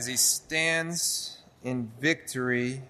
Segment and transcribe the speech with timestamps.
[0.00, 2.80] as he stands in victory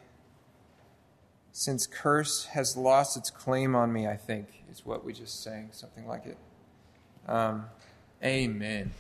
[1.50, 5.70] since curse has lost its claim on me, I think, is what we just sang,
[5.72, 6.38] something like it.
[7.26, 7.64] Um,
[8.22, 8.92] amen.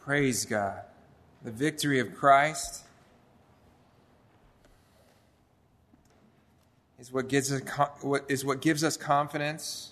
[0.00, 0.80] Praise God.
[1.44, 2.84] The victory of Christ
[6.98, 7.60] is what gives us,
[8.00, 9.90] what, is what gives us confidence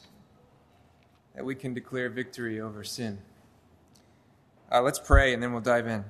[1.35, 3.19] that we can declare victory over sin.
[4.73, 6.03] Uh, let's pray and then we'll dive in.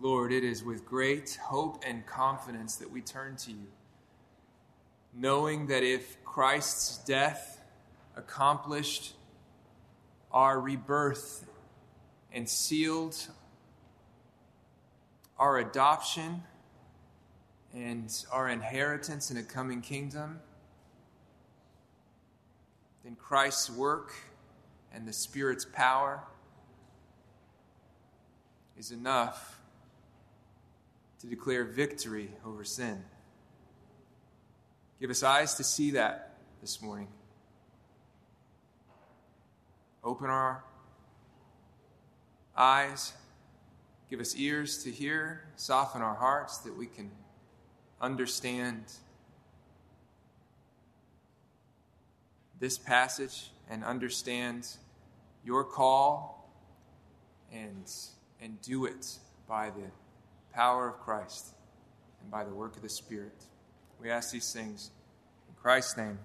[0.00, 3.66] Lord, it is with great hope and confidence that we turn to you,
[5.12, 7.60] knowing that if Christ's death
[8.14, 9.14] accomplished
[10.30, 11.44] our rebirth
[12.32, 13.16] and sealed
[15.36, 16.44] our adoption
[17.74, 20.38] and our inheritance in a coming kingdom,
[23.02, 24.14] then Christ's work
[24.94, 26.22] and the Spirit's power
[28.76, 29.57] is enough
[31.20, 33.02] to declare victory over sin.
[35.00, 37.08] Give us eyes to see that this morning.
[40.02, 40.64] Open our
[42.56, 43.12] eyes,
[44.10, 47.10] give us ears to hear, soften our hearts that we can
[48.00, 48.84] understand
[52.58, 54.66] this passage and understand
[55.44, 56.50] your call
[57.52, 57.90] and,
[58.40, 59.84] and do it by the
[60.52, 61.54] power of Christ
[62.20, 63.44] and by the work of the Spirit.
[64.00, 64.90] We ask these things
[65.48, 66.18] in Christ's name.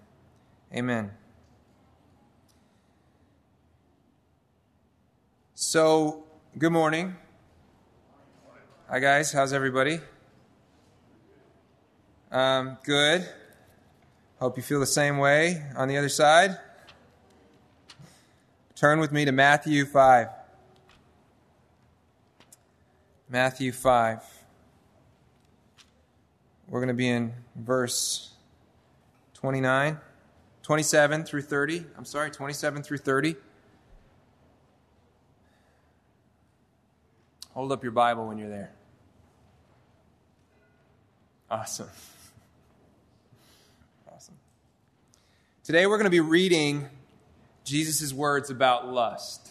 [0.73, 1.11] Amen.
[5.55, 6.23] So,
[6.57, 7.15] good morning.
[8.89, 9.31] Hi, guys.
[9.31, 9.99] How's everybody?
[12.31, 13.27] Um, good.
[14.39, 16.57] Hope you feel the same way on the other side.
[18.75, 20.27] Turn with me to Matthew 5.
[23.33, 24.23] Matthew 5.
[26.67, 28.29] We're going to be in verse
[29.33, 29.97] 29,
[30.61, 31.83] 27 through 30.
[31.97, 33.35] I'm sorry, 27 through 30.
[37.55, 38.71] Hold up your Bible when you're there.
[41.49, 41.89] Awesome.
[44.13, 44.35] Awesome.
[45.63, 46.87] Today we're going to be reading
[47.63, 49.42] Jesus' words about lust.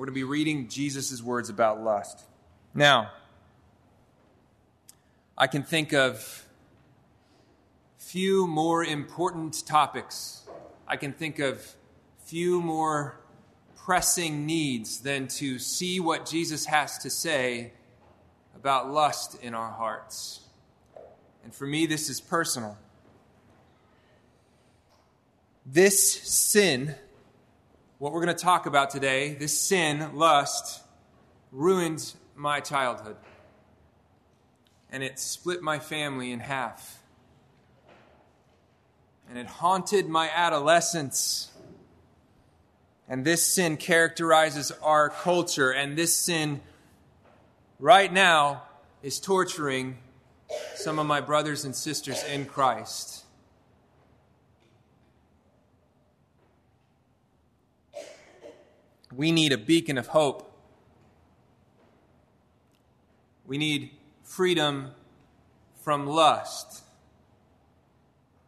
[0.00, 2.24] We're going to be reading Jesus' words about lust.
[2.72, 3.10] Now,
[5.36, 6.46] I can think of
[7.98, 10.48] few more important topics.
[10.88, 11.74] I can think of
[12.24, 13.20] few more
[13.76, 17.74] pressing needs than to see what Jesus has to say
[18.56, 20.40] about lust in our hearts.
[21.44, 22.78] And for me, this is personal.
[25.66, 26.94] This sin
[28.00, 30.82] what we're going to talk about today, this sin, lust,
[31.52, 33.16] ruined my childhood.
[34.90, 37.02] And it split my family in half.
[39.28, 41.50] And it haunted my adolescence.
[43.06, 45.70] And this sin characterizes our culture.
[45.70, 46.62] And this sin,
[47.78, 48.62] right now,
[49.02, 49.98] is torturing
[50.74, 53.26] some of my brothers and sisters in Christ.
[59.14, 60.46] We need a beacon of hope.
[63.46, 63.90] We need
[64.22, 64.92] freedom
[65.82, 66.84] from lust.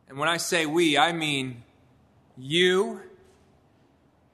[0.09, 1.65] And when I say we, I mean
[2.37, 3.01] you,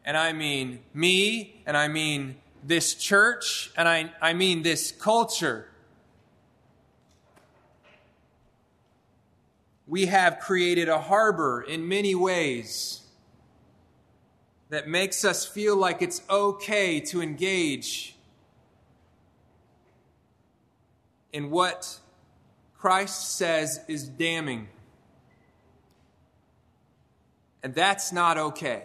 [0.05, 5.69] and I mean me, and I mean this church, and I, I mean this culture.
[9.87, 13.08] We have created a harbor in many ways
[14.71, 18.15] that makes us feel like it's okay to engage
[21.33, 21.99] in what
[22.77, 24.69] Christ says is damning.
[27.63, 28.85] And that's not okay.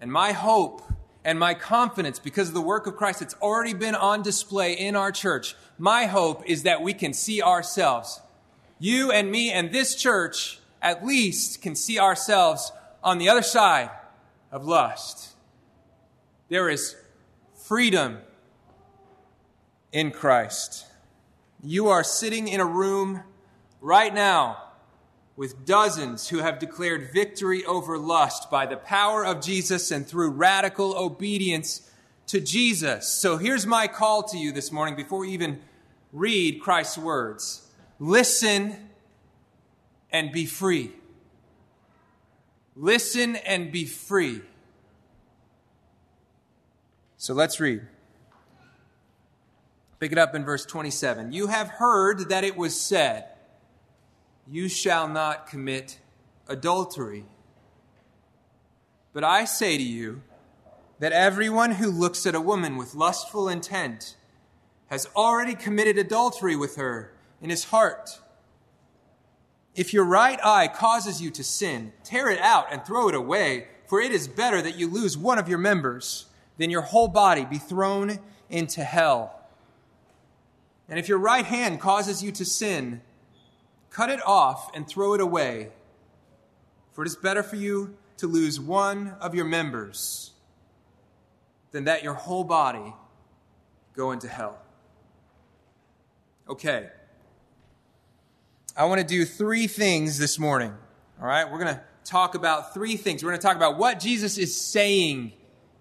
[0.00, 0.82] And my hope
[1.24, 4.94] and my confidence, because of the work of Christ that's already been on display in
[4.94, 8.20] our church, my hope is that we can see ourselves.
[8.78, 12.70] You and me and this church at least can see ourselves
[13.02, 13.90] on the other side
[14.50, 15.34] of lust.
[16.48, 16.96] There is
[17.54, 18.18] freedom
[19.92, 20.86] in Christ.
[21.62, 23.22] You are sitting in a room
[23.80, 24.62] right now
[25.36, 30.30] with dozens who have declared victory over lust by the power of Jesus and through
[30.30, 31.90] radical obedience
[32.26, 33.08] to Jesus.
[33.08, 35.60] So here's my call to you this morning before we even
[36.12, 37.68] read Christ's words.
[37.98, 38.90] Listen
[40.10, 40.92] and be free.
[42.76, 44.42] Listen and be free.
[47.16, 47.82] So let's read.
[49.98, 51.32] Pick it up in verse 27.
[51.32, 53.24] You have heard that it was said,
[54.46, 55.98] You shall not commit
[56.48, 57.24] adultery.
[59.14, 60.22] But I say to you
[60.98, 64.16] that everyone who looks at a woman with lustful intent
[64.88, 68.20] has already committed adultery with her in his heart.
[69.76, 73.68] If your right eye causes you to sin, tear it out and throw it away,
[73.86, 76.26] for it is better that you lose one of your members
[76.56, 78.18] than your whole body be thrown
[78.48, 79.46] into hell.
[80.88, 83.02] And if your right hand causes you to sin,
[83.90, 85.68] cut it off and throw it away,
[86.92, 90.32] for it is better for you to lose one of your members
[91.72, 92.94] than that your whole body
[93.94, 94.58] go into hell.
[96.48, 96.88] Okay.
[98.78, 100.70] I want to do three things this morning.
[101.18, 101.50] All right?
[101.50, 103.24] We're going to talk about three things.
[103.24, 105.32] We're going to talk about what Jesus is saying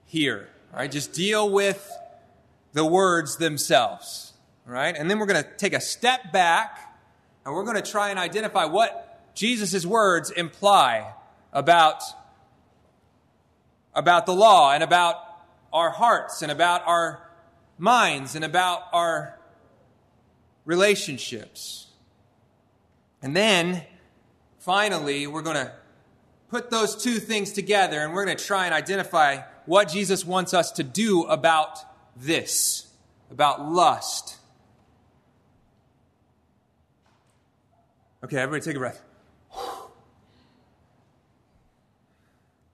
[0.05, 0.47] here.
[0.71, 0.89] All right?
[0.89, 1.91] Just deal with
[2.71, 4.31] the words themselves.
[4.65, 4.95] All right?
[4.97, 6.97] And then we're going to take a step back
[7.45, 11.13] and we're going to try and identify what Jesus' words imply
[11.51, 12.01] about,
[13.93, 15.17] about the law and about
[15.73, 17.29] our hearts and about our
[17.77, 19.37] minds and about our
[20.63, 21.87] relationships.
[23.25, 23.81] And then,
[24.59, 25.71] finally, we're going to
[26.49, 30.53] put those two things together and we're going to try and identify what Jesus wants
[30.53, 31.79] us to do about
[32.15, 32.85] this,
[33.31, 34.37] about lust.
[38.23, 39.01] Okay, everybody take a breath.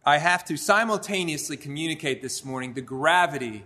[0.06, 3.64] I have to simultaneously communicate this morning the gravity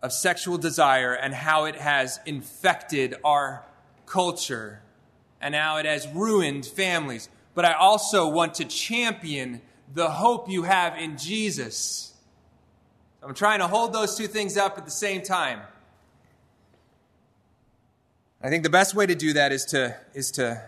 [0.00, 3.64] of sexual desire and how it has infected our
[4.06, 4.80] culture
[5.40, 7.28] and how it has ruined families.
[7.54, 9.60] But I also want to champion
[9.92, 12.14] the hope you have in Jesus.
[13.22, 15.60] I'm trying to hold those two things up at the same time.
[18.42, 20.62] I think the best way to do that is to, is to,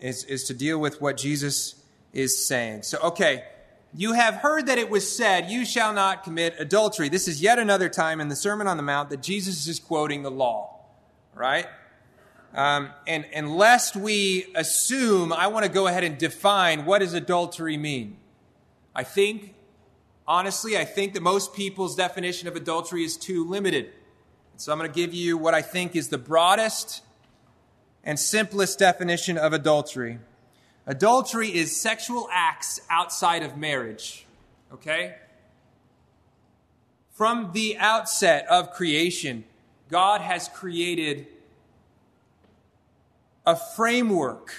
[0.00, 1.74] is, is to deal with what Jesus
[2.12, 2.82] is saying.
[2.82, 3.44] So, okay,
[3.94, 7.08] you have heard that it was said, You shall not commit adultery.
[7.08, 10.22] This is yet another time in the Sermon on the Mount that Jesus is quoting
[10.22, 10.80] the law,
[11.34, 11.66] right?
[12.54, 17.14] Um, and, and lest we assume, I want to go ahead and define what does
[17.14, 18.16] adultery mean.
[18.94, 19.54] I think,
[20.26, 23.92] honestly, I think that most people's definition of adultery is too limited.
[24.56, 27.02] So I'm going to give you what I think is the broadest
[28.02, 30.18] and simplest definition of adultery.
[30.86, 34.26] Adultery is sexual acts outside of marriage.
[34.72, 35.14] Okay?
[37.12, 39.44] From the outset of creation,
[39.88, 41.26] God has created
[43.50, 44.54] a framework,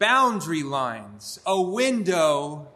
[0.00, 2.66] boundary lines, a window,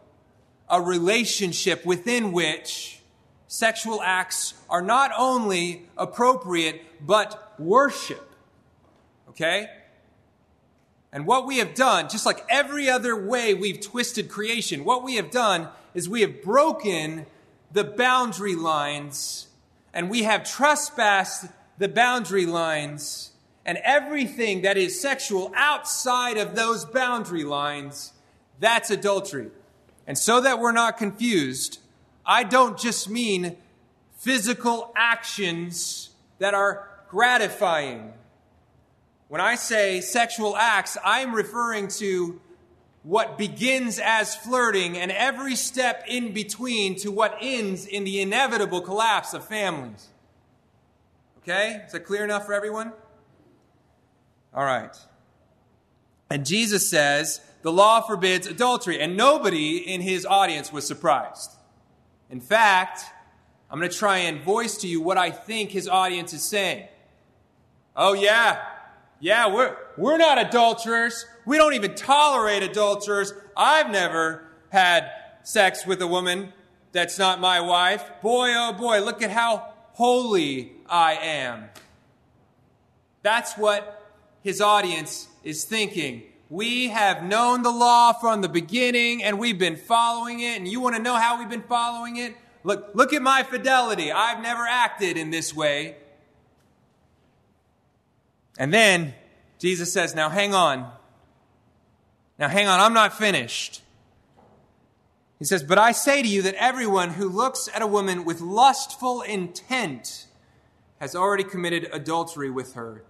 [0.71, 3.01] a relationship within which
[3.49, 8.31] sexual acts are not only appropriate, but worship.
[9.31, 9.69] Okay?
[11.13, 15.17] And what we have done, just like every other way we've twisted creation, what we
[15.17, 17.27] have done is we have broken
[17.73, 19.49] the boundary lines
[19.93, 23.33] and we have trespassed the boundary lines
[23.67, 28.13] and everything that is sexual outside of those boundary lines,
[28.61, 29.51] that's adultery.
[30.07, 31.81] And so that we're not confused,
[32.25, 33.57] I don't just mean
[34.19, 38.13] physical actions that are gratifying.
[39.29, 42.41] When I say sexual acts, I'm referring to
[43.03, 48.81] what begins as flirting and every step in between to what ends in the inevitable
[48.81, 50.07] collapse of families.
[51.39, 51.83] Okay?
[51.85, 52.93] Is that clear enough for everyone?
[54.57, 54.97] All right.
[56.31, 59.01] And Jesus says, the law forbids adultery.
[59.01, 61.53] And nobody in his audience was surprised.
[62.31, 63.05] In fact,
[63.71, 66.89] I'm going to try and voice to you what I think his audience is saying.
[67.95, 68.63] Oh, yeah.
[69.21, 71.27] Yeah, we're, we're not adulterers.
[71.45, 73.33] We don't even tolerate adulterers.
[73.57, 75.11] I've never had
[75.43, 76.53] sex with a woman
[76.93, 78.05] that's not my wife.
[78.23, 81.65] Boy, oh boy, look at how holy I am.
[83.23, 83.96] That's what
[84.47, 86.23] his audience is thinking.
[86.49, 90.59] We have known the law from the beginning and we've been following it.
[90.59, 92.37] And you want to know how we've been following it?
[92.63, 94.13] Look, look at my fidelity.
[94.13, 95.97] I've never acted in this way.
[98.57, 99.15] And then
[99.59, 100.93] Jesus says, Now hang on.
[102.39, 103.83] Now hang on, I'm not finished.
[105.41, 108.41] He says, But I say to you that everyone who looks at a woman with
[108.41, 110.27] lustful intent
[111.01, 113.03] has already committed adultery with her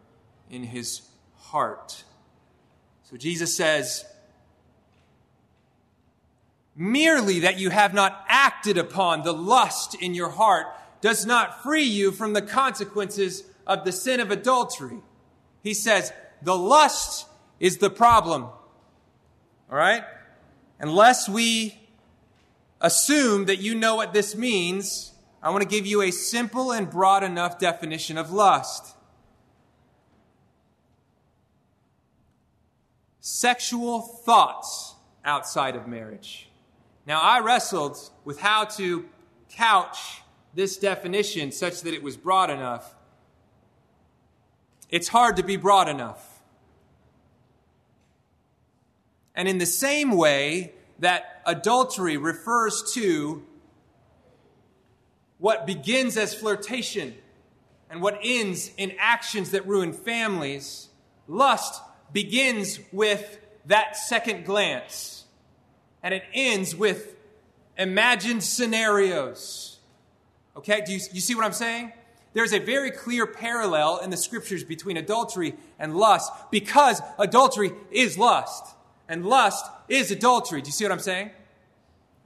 [0.51, 1.06] in his
[1.57, 2.05] heart.
[3.05, 4.05] So Jesus says,
[6.75, 10.67] merely that you have not acted upon the lust in your heart
[11.01, 14.99] does not free you from the consequences of the sin of adultery.
[15.63, 17.27] He says, the lust
[17.59, 18.43] is the problem.
[18.43, 18.59] All
[19.71, 20.05] right?
[20.79, 21.81] Unless we
[22.83, 26.91] assume that you know what this means, I want to give you a simple and
[26.91, 28.93] broad enough definition of lust.
[33.29, 36.49] Sexual thoughts outside of marriage.
[37.09, 39.05] Now, I wrestled with how to
[39.49, 40.23] couch
[40.55, 42.95] this definition such that it was broad enough.
[44.91, 46.41] It's hard to be broad enough.
[49.35, 53.45] And in the same way that adultery refers to
[55.39, 57.17] what begins as flirtation
[57.91, 60.91] and what ends in actions that ruin families,
[61.27, 65.25] lust begins with that second glance
[66.03, 67.17] and it ends with
[67.77, 69.79] imagined scenarios.
[70.57, 71.93] Okay, do you, you see what I'm saying?
[72.33, 78.19] There's a very clear parallel in the scriptures between adultery and lust because adultery is
[78.19, 78.75] lust
[79.09, 80.61] and lust is adultery.
[80.61, 81.31] Do you see what I'm saying?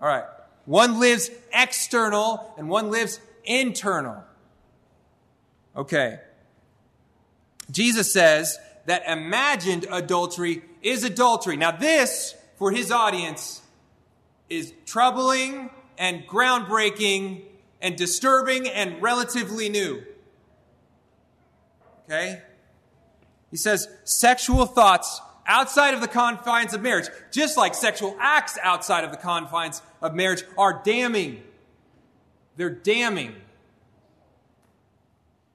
[0.00, 0.25] All right.
[0.64, 4.22] One lives external and one lives internal.
[5.76, 6.18] Okay.
[7.70, 8.58] Jesus says
[8.90, 11.56] that imagined adultery is adultery.
[11.56, 13.62] Now, this, for his audience,
[14.49, 17.42] is troubling and groundbreaking
[17.80, 20.02] and disturbing and relatively new.
[22.04, 22.42] Okay?
[23.52, 29.04] He says sexual thoughts outside of the confines of marriage, just like sexual acts outside
[29.04, 31.44] of the confines of marriage, are damning.
[32.56, 33.37] They're damning.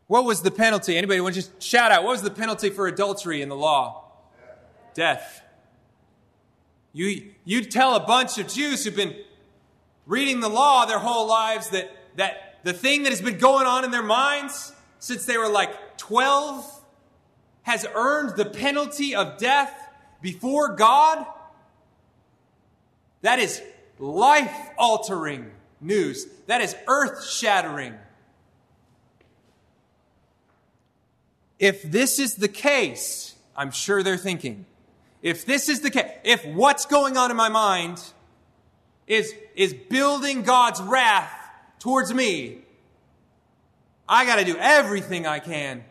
[0.07, 0.97] What was the penalty?
[0.97, 2.03] Anybody want to just shout out?
[2.03, 4.03] What was the penalty for adultery in the law?
[4.93, 5.41] Death.
[6.93, 9.15] You, you tell a bunch of Jews who've been
[10.05, 13.83] reading the law their whole lives that, that the thing that has been going on
[13.83, 16.83] in their minds since they were like 12
[17.63, 19.73] has earned the penalty of death
[20.21, 21.25] before God,
[23.21, 23.61] that is
[23.99, 26.27] life altering news.
[26.47, 27.95] That is earth shattering.
[31.59, 34.65] If this is the case, I'm sure they're thinking,
[35.21, 38.01] if this is the case, if what's going on in my mind
[39.07, 41.31] is, is building God's wrath
[41.79, 42.59] towards me,
[44.07, 45.83] I got to do everything I can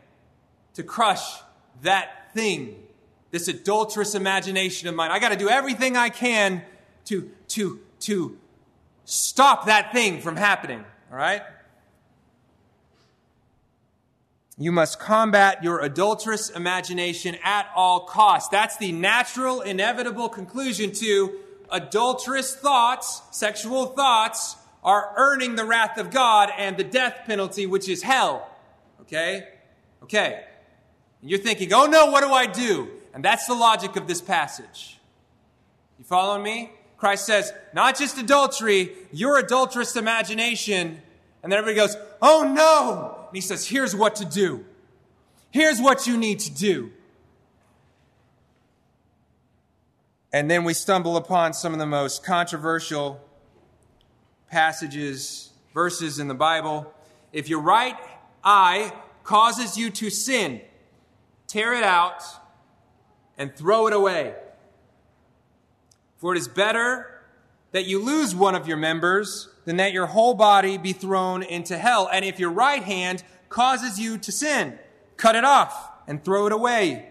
[0.74, 1.24] to crush
[1.82, 2.76] that thing
[3.34, 5.10] this adulterous imagination of mine.
[5.10, 6.62] I got to do everything I can
[7.06, 8.38] to, to, to
[9.04, 10.84] stop that thing from happening.
[11.10, 11.42] All right?
[14.56, 18.48] You must combat your adulterous imagination at all costs.
[18.50, 26.10] That's the natural, inevitable conclusion to adulterous thoughts, sexual thoughts, are earning the wrath of
[26.10, 28.48] God and the death penalty, which is hell.
[29.00, 29.48] Okay?
[30.04, 30.44] Okay.
[31.20, 32.90] And you're thinking, oh no, what do I do?
[33.12, 35.00] And that's the logic of this passage.
[35.98, 36.70] You following me?
[36.96, 41.02] Christ says, not just adultery, your adulterous imagination.
[41.42, 43.23] And then everybody goes, oh no.
[43.34, 44.64] And he says, here's what to do.
[45.50, 46.92] Here's what you need to do.
[50.32, 53.20] And then we stumble upon some of the most controversial
[54.52, 56.94] passages, verses in the Bible.
[57.32, 57.96] If your right
[58.44, 58.92] eye
[59.24, 60.60] causes you to sin,
[61.48, 62.22] tear it out
[63.36, 64.32] and throw it away.
[66.18, 67.20] For it is better
[67.72, 71.76] that you lose one of your members than that your whole body be thrown into
[71.76, 72.08] hell.
[72.12, 74.78] And if your right hand causes you to sin,
[75.16, 77.08] cut it off and throw it away.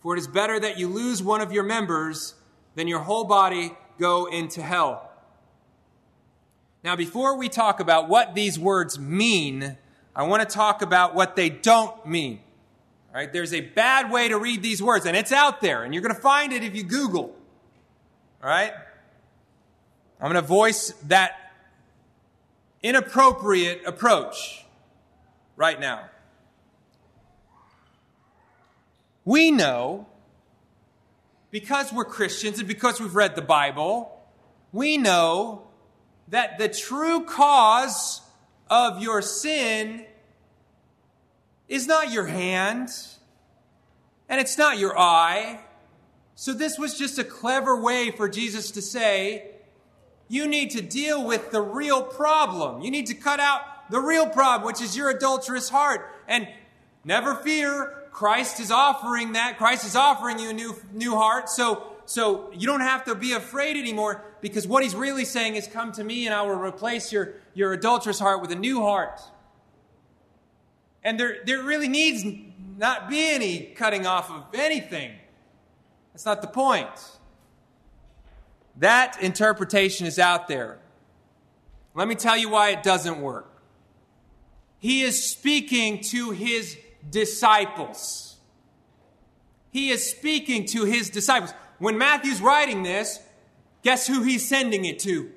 [0.00, 2.34] For it is better that you lose one of your members
[2.74, 5.10] than your whole body go into hell.
[6.82, 9.76] Now, before we talk about what these words mean,
[10.16, 12.40] I want to talk about what they don't mean.
[13.14, 13.32] Right?
[13.32, 16.14] There's a bad way to read these words, and it's out there, and you're going
[16.14, 17.36] to find it if you Google.
[18.42, 18.72] All right?
[20.18, 21.41] I'm going to voice that
[22.82, 24.64] inappropriate approach
[25.56, 26.08] right now.
[29.24, 30.08] We know,
[31.50, 34.20] because we're Christians and because we've read the Bible,
[34.72, 35.62] we know
[36.28, 38.20] that the true cause
[38.68, 40.04] of your sin
[41.68, 42.88] is not your hand,
[44.28, 45.60] and it's not your eye.
[46.34, 49.51] So, this was just a clever way for Jesus to say,
[50.32, 52.80] you need to deal with the real problem.
[52.80, 56.10] You need to cut out the real problem, which is your adulterous heart.
[56.26, 56.48] And
[57.04, 59.58] never fear, Christ is offering that.
[59.58, 61.50] Christ is offering you a new, new heart.
[61.50, 65.68] So, so you don't have to be afraid anymore because what he's really saying is,
[65.68, 69.20] Come to me and I will replace your, your adulterous heart with a new heart.
[71.04, 72.24] And there, there really needs
[72.78, 75.12] not be any cutting off of anything.
[76.14, 76.88] That's not the point.
[78.76, 80.78] That interpretation is out there.
[81.94, 83.48] Let me tell you why it doesn't work.
[84.78, 86.76] He is speaking to his
[87.08, 88.36] disciples.
[89.70, 91.52] He is speaking to his disciples.
[91.78, 93.20] When Matthew's writing this,
[93.82, 95.30] guess who he's sending it to?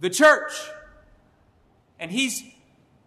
[0.00, 0.52] The church.
[1.98, 2.42] And he's,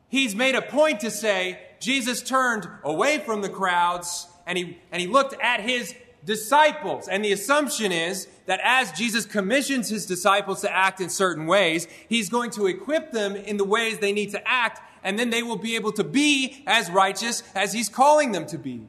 [0.09, 5.01] he's made a point to say Jesus turned away from the crowds and he, and
[5.01, 7.07] he looked at his disciples.
[7.07, 11.87] And the assumption is that as Jesus commissions his disciples to act in certain ways,
[12.07, 15.43] he's going to equip them in the ways they need to act, and then they
[15.43, 18.87] will be able to be as righteous as he's calling them to be.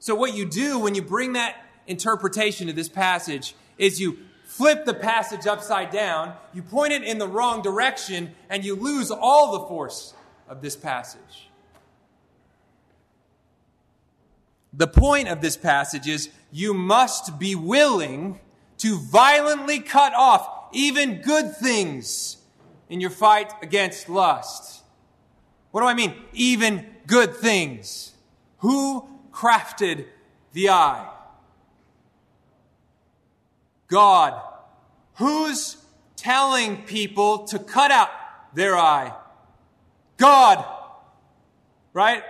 [0.00, 1.56] So, what you do when you bring that
[1.86, 7.18] interpretation to this passage is you flip the passage upside down, you point it in
[7.18, 10.14] the wrong direction, and you lose all the force
[10.48, 11.47] of this passage.
[14.78, 18.38] The point of this passage is you must be willing
[18.78, 22.36] to violently cut off even good things
[22.88, 24.84] in your fight against lust.
[25.72, 26.14] What do I mean?
[26.32, 28.12] Even good things.
[28.58, 30.06] Who crafted
[30.52, 31.10] the eye?
[33.88, 34.40] God.
[35.16, 35.76] Who's
[36.14, 38.10] telling people to cut out
[38.54, 39.12] their eye?
[40.18, 40.64] God.
[41.92, 42.22] Right?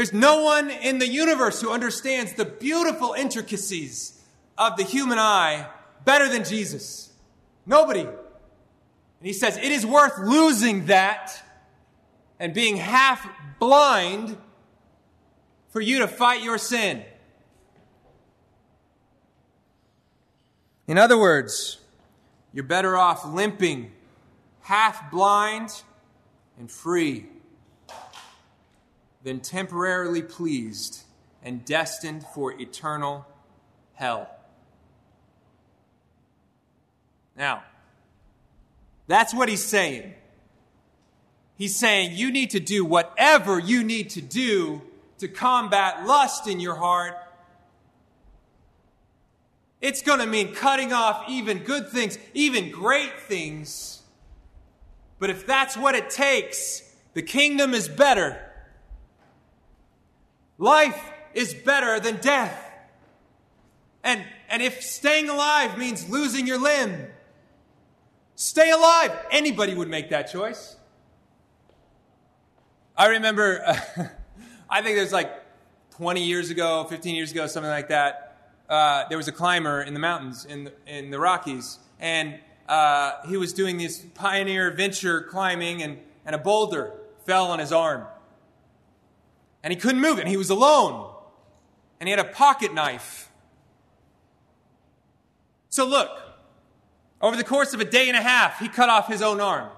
[0.00, 4.18] There's no one in the universe who understands the beautiful intricacies
[4.56, 5.66] of the human eye
[6.06, 7.12] better than Jesus.
[7.66, 8.00] Nobody.
[8.00, 8.10] And
[9.20, 11.44] he says, it is worth losing that
[12.38, 14.38] and being half blind
[15.68, 17.04] for you to fight your sin.
[20.88, 21.76] In other words,
[22.54, 23.92] you're better off limping,
[24.62, 25.82] half blind,
[26.58, 27.26] and free
[29.22, 31.02] than temporarily pleased
[31.42, 33.26] and destined for eternal
[33.94, 34.28] hell.
[37.36, 37.62] Now,
[39.06, 40.14] that's what he's saying.
[41.56, 44.82] He's saying you need to do whatever you need to do
[45.18, 47.14] to combat lust in your heart.
[49.80, 54.02] It's going to mean cutting off even good things, even great things.
[55.18, 56.82] But if that's what it takes,
[57.14, 58.49] the kingdom is better
[60.60, 62.54] Life is better than death.
[64.04, 67.06] And, and if staying alive means losing your limb,
[68.34, 69.10] stay alive.
[69.30, 70.76] Anybody would make that choice.
[72.94, 73.80] I remember, uh,
[74.70, 75.32] I think it was like
[75.96, 78.52] 20 years ago, 15 years ago, something like that.
[78.68, 83.12] Uh, there was a climber in the mountains in the, in the Rockies, and uh,
[83.26, 86.92] he was doing this pioneer venture climbing, and, and a boulder
[87.24, 88.06] fell on his arm
[89.62, 91.12] and he couldn't move it, and he was alone,
[91.98, 93.30] and he had a pocket knife.
[95.68, 96.10] So, look,
[97.20, 99.70] over the course of a day and a half, he cut off his own arm,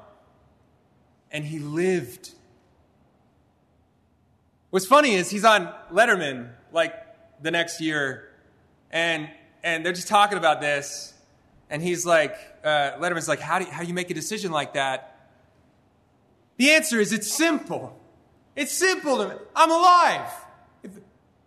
[1.31, 2.31] and he lived.
[4.71, 6.95] What's funny is he's on Letterman like
[7.43, 8.31] the next year,
[8.91, 9.29] and
[9.63, 11.15] and they're just talking about this,
[11.69, 14.51] and he's like, uh, Letterman's like, how do, you, how do you make a decision
[14.53, 15.31] like that?
[16.57, 17.99] The answer is it's simple.
[18.55, 19.35] It's simple to me.
[19.57, 20.31] I'm alive.
[20.83, 20.91] If,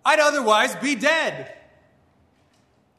[0.03, 1.55] I'd otherwise be dead.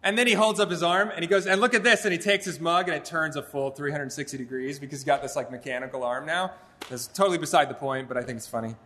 [0.02, 2.04] And then he holds up his arm and he goes, and look at this.
[2.04, 5.22] And he takes his mug and it turns a full 360 degrees because he's got
[5.22, 6.52] this like mechanical arm now.
[6.88, 8.76] That's totally beside the point, but I think it's funny.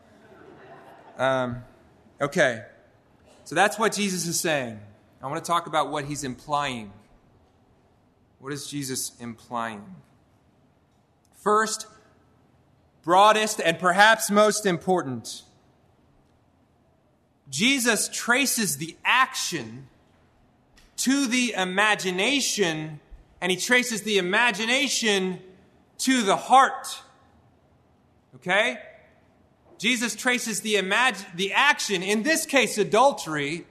[1.19, 1.63] Um,
[2.21, 2.65] okay.
[3.45, 4.81] So that's what Jesus is saying.
[5.23, 6.93] I want to talk about what he's implying.
[8.39, 9.85] What is Jesus implying?
[11.35, 11.87] First,
[13.03, 15.43] broadest, and perhaps most important.
[17.49, 19.89] Jesus traces the action
[20.99, 23.01] to the imagination,
[23.41, 25.41] and he traces the imagination
[25.99, 27.03] to the heart.
[28.37, 28.79] Okay?
[29.79, 33.67] Jesus traces the, imag- the action, in this case adultery,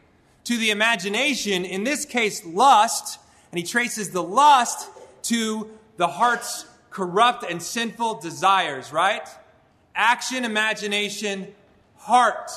[0.46, 3.20] to the imagination, in this case lust,
[3.52, 4.90] and he traces the lust
[5.24, 9.28] to the heart's corrupt and sinful desires, right?
[9.96, 11.54] Action, imagination,
[11.98, 12.52] heart.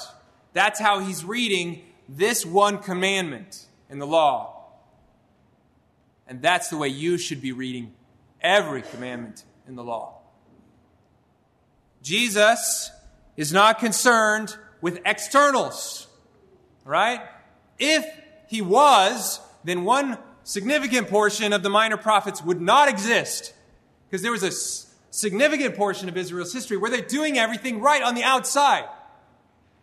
[0.52, 4.64] That's how he's reading this one commandment in the law.
[6.26, 7.92] And that's the way you should be reading
[8.40, 10.18] every commandment in the law.
[12.02, 12.90] Jesus
[13.36, 16.08] is not concerned with externals,
[16.84, 17.20] right?
[17.78, 18.04] If
[18.48, 23.54] he was, then one significant portion of the minor prophets would not exist
[24.12, 28.02] because there was a s- significant portion of Israel's history where they're doing everything right
[28.02, 28.84] on the outside.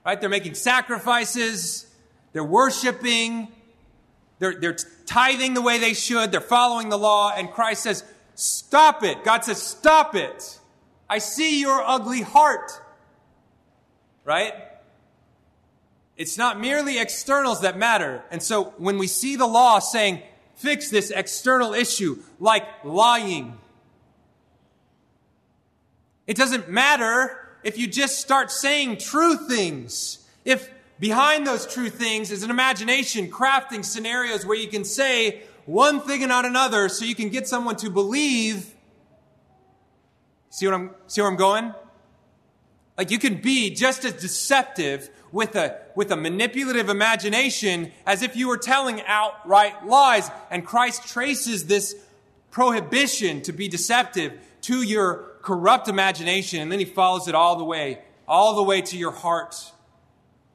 [0.06, 0.22] Right?
[0.22, 1.88] They're making sacrifices,
[2.32, 3.48] they're worshiping,
[4.38, 8.04] they're, they're tithing the way they should, they're following the law, and Christ says,
[8.36, 9.24] Stop it.
[9.24, 10.60] God says, Stop it.
[11.10, 12.72] I see your ugly heart.
[14.26, 14.54] Right?
[16.18, 18.24] It's not merely externals that matter.
[18.30, 20.22] And so when we see the law saying,
[20.54, 23.59] fix this external issue, like lying,
[26.30, 30.20] it doesn't matter if you just start saying true things.
[30.46, 36.00] If behind those true things is an imagination, crafting scenarios where you can say one
[36.00, 38.76] thing and not another so you can get someone to believe.
[40.52, 41.74] See what I'm, see where I'm going?
[42.96, 48.36] Like you can be just as deceptive with a, with a manipulative imagination as if
[48.36, 50.30] you were telling outright lies.
[50.52, 51.96] And Christ traces this
[52.52, 57.64] prohibition to be deceptive to your corrupt imagination, and then he follows it all the
[57.64, 59.56] way, all the way to your heart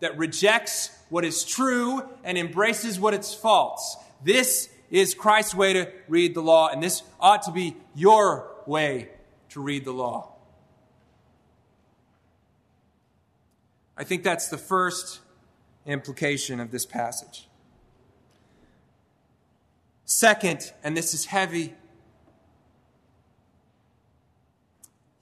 [0.00, 3.96] that rejects what is true and embraces what is false.
[4.22, 9.08] This is Christ's way to read the law, and this ought to be your way
[9.50, 10.32] to read the law.
[13.96, 15.20] I think that's the first
[15.86, 17.48] implication of this passage.
[20.04, 21.74] Second, and this is heavy,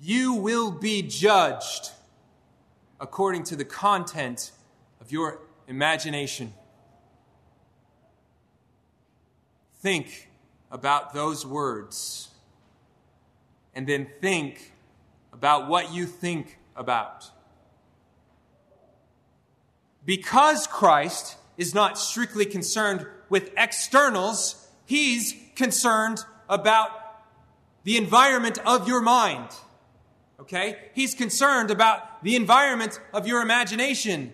[0.04, 1.90] you will be judged
[3.00, 4.50] according to the content
[5.00, 5.38] of your
[5.68, 6.52] imagination.
[9.80, 10.28] Think
[10.72, 12.30] about those words
[13.76, 14.72] and then think
[15.32, 17.30] about what you think about.
[20.04, 26.90] Because Christ is not strictly concerned with externals, he's concerned about
[27.84, 29.48] the environment of your mind.
[30.42, 30.76] Okay?
[30.92, 34.32] He's concerned about the environment of your imagination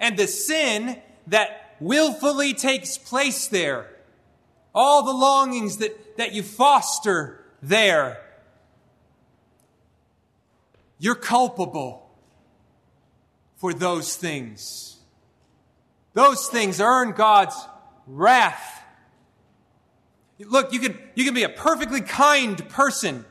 [0.00, 3.90] and the sin that willfully takes place there.
[4.74, 8.18] All the longings that, that you foster there.
[10.98, 12.10] You're culpable
[13.56, 15.00] for those things.
[16.14, 17.56] Those things earn God's
[18.06, 18.82] wrath.
[20.38, 23.26] Look, you can, you can be a perfectly kind person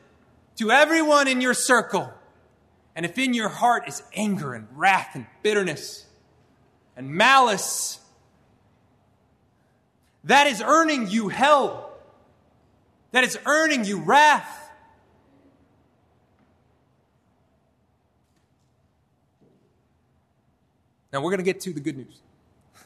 [0.58, 2.14] to everyone in your circle.
[2.96, 6.06] And if in your heart is anger and wrath and bitterness
[6.96, 8.00] and malice,
[10.26, 11.92] that is earning you hell.
[13.12, 14.58] That is earning you wrath.
[21.12, 22.22] Now we're going to get to the good news.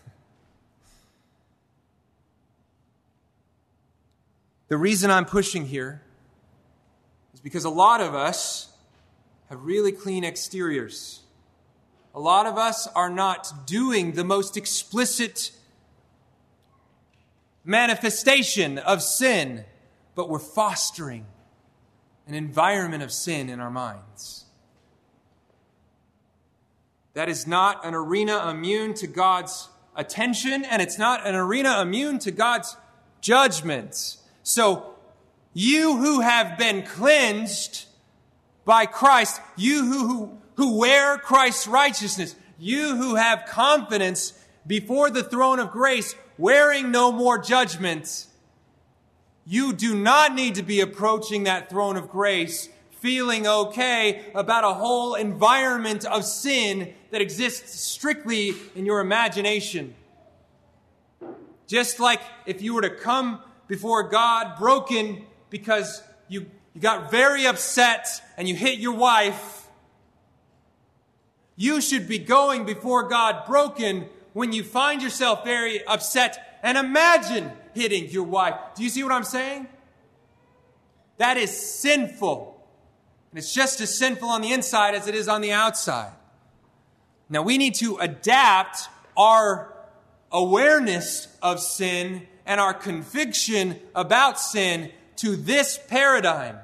[4.68, 6.05] the reason I'm pushing here
[7.46, 8.70] because a lot of us
[9.52, 11.20] have really clean exteriors.
[12.16, 15.52] A lot of us are not doing the most explicit
[17.64, 19.64] manifestation of sin,
[20.16, 21.28] but we're fostering
[22.26, 24.46] an environment of sin in our minds.
[27.14, 32.18] That is not an arena immune to God's attention, and it's not an arena immune
[32.20, 32.76] to God's
[33.22, 34.18] judgment.
[34.42, 34.95] So,
[35.58, 37.86] you who have been cleansed
[38.66, 44.34] by Christ, you who, who, who wear Christ's righteousness, you who have confidence
[44.68, 48.26] before the throne of grace, wearing no more judgment,
[49.46, 52.68] you do not need to be approaching that throne of grace
[53.00, 59.96] feeling okay about a whole environment of sin that exists strictly in your imagination.
[61.66, 67.48] Just like if you were to come before God broken because you, you got very
[67.48, 69.68] upset and you hit your wife,
[71.56, 77.50] you should be going before God broken when you find yourself very upset and imagine
[77.74, 78.56] hitting your wife.
[78.76, 79.70] Do you see what I'm saying?
[81.20, 82.62] That is sinful.
[83.32, 86.12] And it's just as sinful on the inside as it is on the outside.
[87.30, 89.74] Now we need to adapt our
[90.34, 96.58] awareness of sin and our conviction about sin to this paradigm.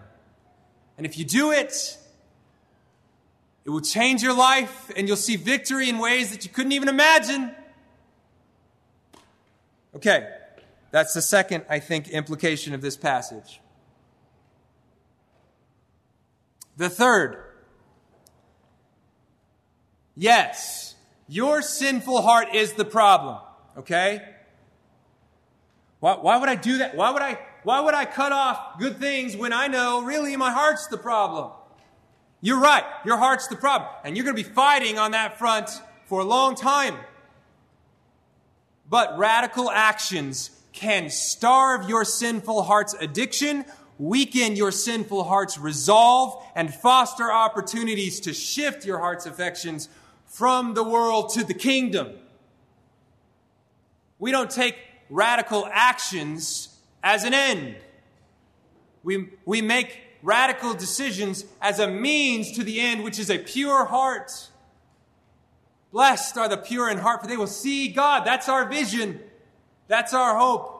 [0.97, 1.97] And if you do it,
[3.65, 6.89] it will change your life and you'll see victory in ways that you couldn't even
[6.89, 7.51] imagine.
[9.95, 10.27] Okay,
[10.91, 13.59] that's the second, I think, implication of this passage.
[16.77, 17.43] The third,
[20.15, 20.95] yes,
[21.31, 23.37] Your sinful heart is the problem,
[23.77, 24.21] okay?
[26.01, 26.93] Why, why would I do that?
[26.93, 30.51] Why would I, why would I cut off good things when I know really my
[30.51, 31.51] heart's the problem?
[32.41, 32.83] You're right.
[33.05, 33.89] Your heart's the problem.
[34.03, 35.69] And you're going to be fighting on that front
[36.05, 36.95] for a long time.
[38.89, 43.63] But radical actions can starve your sinful heart's addiction,
[43.99, 49.87] weaken your sinful heart's resolve, and foster opportunities to shift your heart's affections
[50.25, 52.09] from the world to the kingdom.
[54.17, 54.77] We don't take
[55.09, 56.70] radical actions
[57.03, 57.75] as an end.
[59.03, 63.85] We, we make radical decisions as a means to the end, which is a pure
[63.85, 64.31] heart.
[65.91, 68.25] Blessed are the pure in heart, for they will see God.
[68.25, 69.19] That's our vision.
[69.87, 70.77] That's our hope.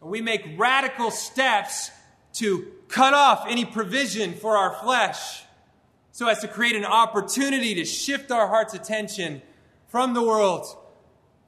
[0.00, 1.90] And we make radical steps
[2.34, 5.44] to cut off any provision for our flesh
[6.10, 9.40] so as to create an opportunity to shift our heart's attention
[9.88, 10.66] from the world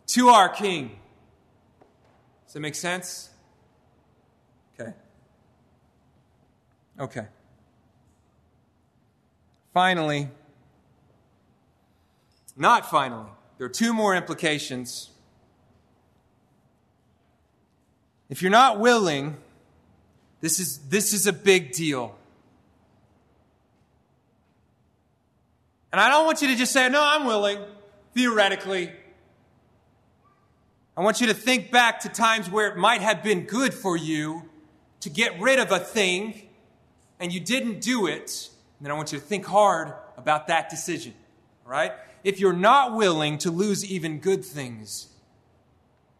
[0.06, 0.98] to our King.
[2.46, 3.30] Does that make sense?
[4.78, 4.92] Okay.
[6.98, 7.26] Okay.
[9.72, 10.28] Finally,
[12.56, 15.10] not finally, there are two more implications.
[18.30, 19.36] If you're not willing,
[20.40, 22.16] this is, this is a big deal.
[25.90, 27.58] And I don't want you to just say, no, I'm willing,
[28.14, 28.92] theoretically.
[30.96, 33.96] I want you to think back to times where it might have been good for
[33.96, 34.48] you
[35.00, 36.48] to get rid of a thing
[37.20, 38.48] and you didn't do it.
[38.80, 41.14] Then I want you to think hard about that decision.
[41.64, 41.92] Right?
[42.22, 45.08] If you're not willing to lose even good things,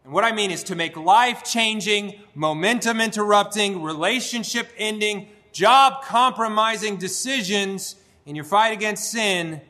[0.03, 6.97] and what I mean is to make life changing, momentum interrupting, relationship ending, job compromising
[6.97, 9.61] decisions in your fight against sin,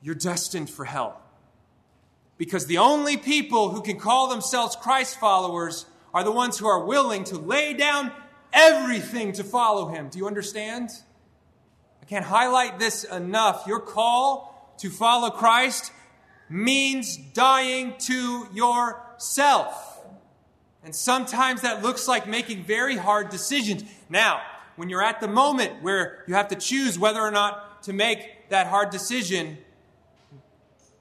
[0.00, 1.20] you're destined for hell.
[2.38, 6.84] Because the only people who can call themselves Christ followers are the ones who are
[6.84, 8.12] willing to lay down
[8.52, 10.08] everything to follow him.
[10.08, 10.90] Do you understand?
[12.00, 13.66] I can't highlight this enough.
[13.66, 15.92] Your call to follow Christ
[16.48, 20.00] means dying to yourself.
[20.84, 23.84] And sometimes that looks like making very hard decisions.
[24.08, 24.42] Now,
[24.76, 28.48] when you're at the moment where you have to choose whether or not to make
[28.50, 29.58] that hard decision,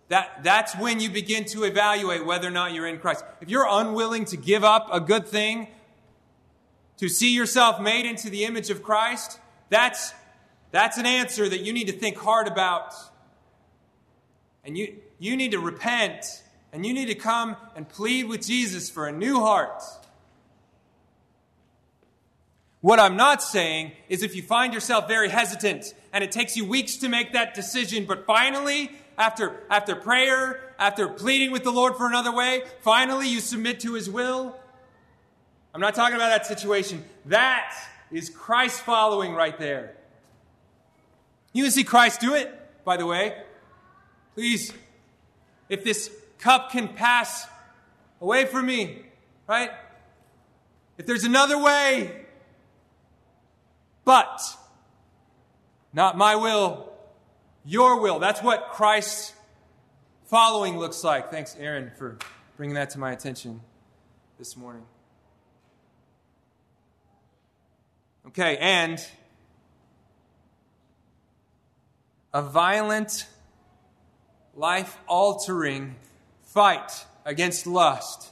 [0.10, 3.24] that, that's when you begin to evaluate whether or not you're in Christ.
[3.42, 5.68] If you're unwilling to give up a good thing,
[7.02, 10.14] to see yourself made into the image of Christ, that's,
[10.70, 12.94] that's an answer that you need to think hard about.
[14.64, 18.92] And you, you need to repent and you need to come and plead with Jesus
[18.92, 19.82] for a new heart.
[22.82, 26.66] What I'm not saying is if you find yourself very hesitant and it takes you
[26.66, 31.96] weeks to make that decision, but finally after, after prayer, after pleading with the Lord
[31.96, 34.56] for another way, finally you submit to his will.
[35.74, 37.04] I'm not talking about that situation.
[37.26, 37.74] That
[38.12, 39.96] is Christ following right there.
[41.54, 42.54] You can see Christ do it,
[42.84, 43.36] by the way.
[44.36, 44.74] Please,
[45.70, 47.48] if this cup can pass
[48.20, 49.04] away from me,
[49.48, 49.72] right?
[50.98, 52.26] If there's another way,
[54.04, 54.42] but
[55.94, 56.92] not my will,
[57.66, 58.20] your will.
[58.20, 59.34] That's what Christ's
[60.26, 61.32] following looks like.
[61.32, 62.18] Thanks, Aaron, for
[62.58, 63.62] bringing that to my attention
[64.38, 64.84] this morning.
[68.32, 69.06] Okay, and
[72.34, 73.28] a violent,
[74.56, 75.96] life altering
[76.44, 78.32] fight against lust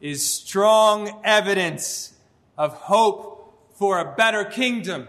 [0.00, 2.14] is strong evidence
[2.56, 5.06] of hope for a better kingdom.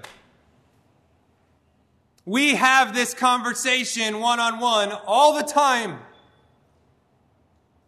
[2.26, 6.00] We have this conversation one on one all the time.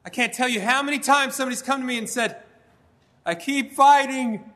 [0.05, 2.37] I can't tell you how many times somebody's come to me and said,
[3.25, 4.52] I keep fighting.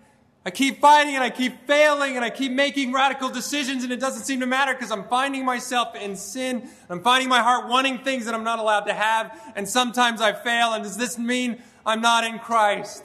[0.47, 3.99] I keep fighting and I keep failing and I keep making radical decisions and it
[3.99, 6.69] doesn't seem to matter because I'm finding myself in sin.
[6.89, 10.31] I'm finding my heart wanting things that I'm not allowed to have and sometimes I
[10.31, 10.71] fail.
[10.71, 13.03] And does this mean I'm not in Christ?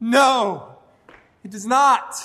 [0.00, 0.78] No,
[1.44, 2.16] it does not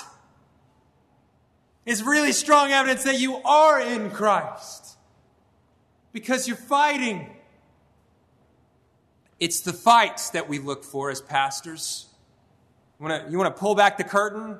[1.86, 4.96] It's really strong evidence that you are in Christ
[6.12, 7.36] because you're fighting.
[9.38, 12.08] It's the fights that we look for as pastors.
[13.04, 14.56] You want to, you want to pull back the curtain,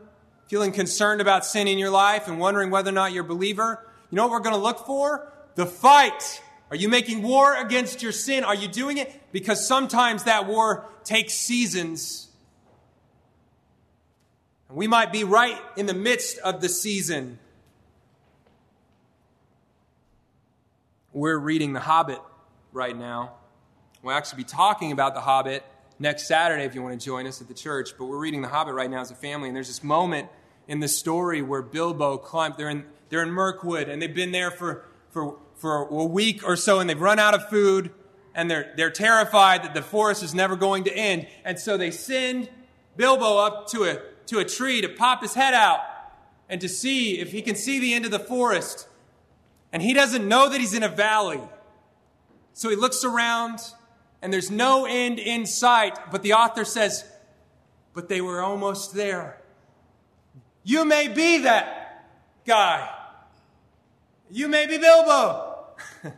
[0.48, 3.86] feeling concerned about sin in your life and wondering whether or not you're a believer?
[4.10, 5.32] You know what we're going to look for?
[5.54, 6.42] The fight.
[6.68, 8.44] Are you making war against your sin?
[8.44, 9.32] Are you doing it?
[9.32, 12.28] Because sometimes that war takes seasons
[14.70, 17.38] we might be right in the midst of the season.
[21.12, 22.18] we're reading The Hobbit
[22.72, 23.34] right now.
[24.02, 25.62] We'll actually be talking about The Hobbit
[25.98, 27.90] next Saturday if you want to join us at the church.
[27.98, 30.28] But we're reading The Hobbit right now as a family, and there's this moment
[30.68, 32.54] in the story where Bilbo climbed.
[32.56, 36.56] They're in, they're in Mirkwood, and they've been there for, for, for a week or
[36.56, 37.90] so, and they've run out of food,
[38.34, 41.26] and they're, they're terrified that the forest is never going to end.
[41.44, 42.48] And so they send
[42.96, 45.80] Bilbo up to a, to a tree to pop his head out
[46.48, 48.88] and to see if he can see the end of the forest.
[49.72, 51.40] And he doesn't know that he's in a valley.
[52.52, 53.60] So he looks around
[54.24, 56.10] and there's no end in sight.
[56.10, 57.04] But the author says,
[57.92, 59.38] but they were almost there.
[60.64, 62.08] You may be that
[62.46, 62.88] guy.
[64.30, 65.66] You may be Bilbo.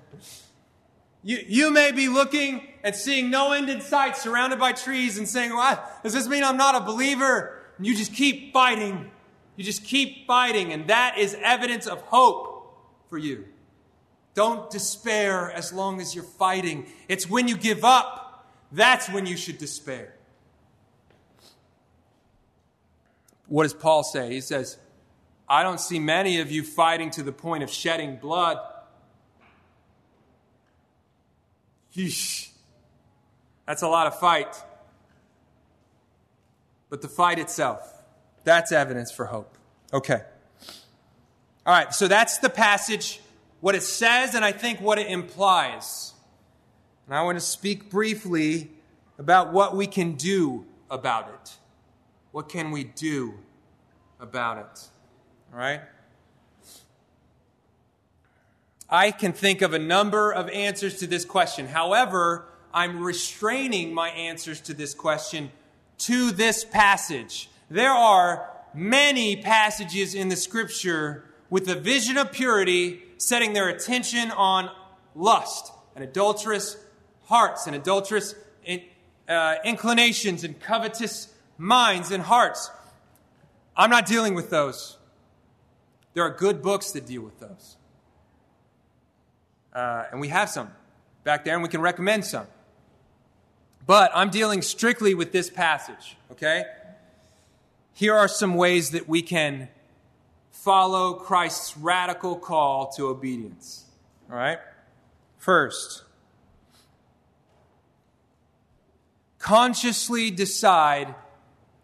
[1.25, 5.29] you, you may be looking and seeing no end in sight, surrounded by trees, and
[5.29, 7.61] saying, well, Does this mean I'm not a believer?
[7.77, 9.11] And you just keep fighting.
[9.57, 10.73] You just keep fighting.
[10.73, 12.79] And that is evidence of hope
[13.11, 13.47] for you.
[14.37, 16.87] Don't despair as long as you're fighting.
[17.09, 20.13] It's when you give up, that's when you should despair.
[23.49, 24.31] What does Paul say?
[24.35, 24.77] He says,
[25.49, 28.59] I don't see many of you fighting to the point of shedding blood.
[31.95, 32.51] Yeesh.
[33.67, 34.55] That's a lot of fight.
[36.91, 37.81] But the fight itself,
[38.45, 39.57] that's evidence for hope.
[39.95, 40.21] Okay.
[41.65, 43.21] All right, so that's the passage,
[43.61, 46.15] what it says, and I think what it implies.
[47.07, 48.71] And I want to speak briefly
[49.19, 51.57] about what we can do about it.
[52.33, 53.35] What can we do
[54.21, 54.89] about it?
[55.53, 55.81] All right?
[58.89, 61.67] I can think of a number of answers to this question.
[61.67, 65.51] However, I'm restraining my answers to this question
[65.99, 67.49] to this passage.
[67.71, 74.31] There are many passages in the scripture with a vision of purity setting their attention
[74.31, 74.71] on
[75.15, 76.77] lust and adulterous
[77.25, 78.35] hearts and adulterous
[79.29, 82.71] uh, inclinations and covetous minds and hearts.
[83.77, 84.97] I'm not dealing with those.
[86.15, 87.77] There are good books that deal with those.
[89.75, 90.71] Uh, and we have some
[91.25, 92.47] back there, and we can recommend some.
[93.87, 96.65] But I'm dealing strictly with this passage, okay?
[97.93, 99.69] Here are some ways that we can
[100.67, 103.85] follow Christ's radical call to obedience.
[104.29, 104.59] All right?
[105.39, 106.03] First,
[109.39, 111.15] consciously decide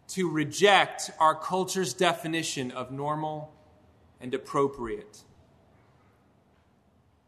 [0.09, 3.53] to reject our culture's definition of normal
[4.19, 5.23] and appropriate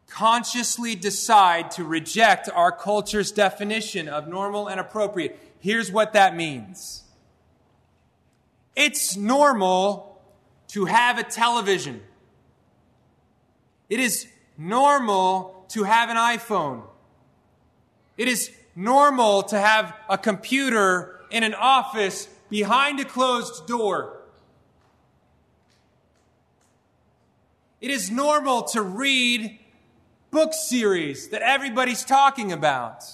[0.09, 7.03] consciously decide to reject our culture's definition of normal and appropriate, here's what that means
[8.77, 10.14] it's normal
[10.75, 12.01] to have a television,
[13.87, 16.83] it is normal to have an iPhone,
[18.17, 24.19] it is normal to have a computer in an office behind a closed door.
[27.79, 29.57] It is normal to read
[30.29, 33.05] book series that everybody's talking about.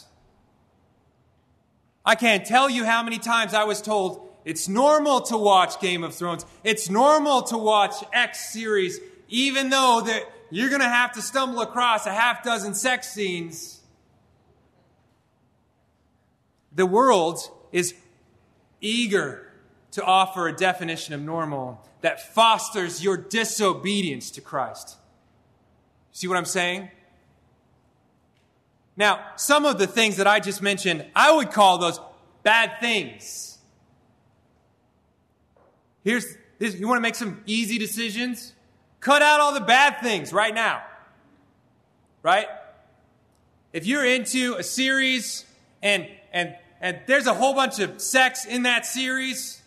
[2.03, 6.03] I can't tell you how many times I was told it's normal to watch Game
[6.03, 6.45] of Thrones.
[6.63, 8.99] It's normal to watch X series,
[9.29, 13.79] even though that you're going to have to stumble across a half dozen sex scenes.
[16.73, 17.39] The world
[17.71, 17.93] is
[18.79, 19.51] eager
[19.91, 24.97] to offer a definition of normal that fosters your disobedience to Christ.
[26.11, 26.89] See what I'm saying?
[28.97, 31.99] Now, some of the things that I just mentioned, I would call those
[32.43, 33.50] bad things.
[36.03, 36.25] Here's,
[36.59, 38.53] this, you want to make some easy decisions?
[38.99, 40.83] Cut out all the bad things right now.
[42.23, 42.47] Right?
[43.73, 45.45] If you're into a series
[45.81, 49.61] and, and, and there's a whole bunch of sex in that series,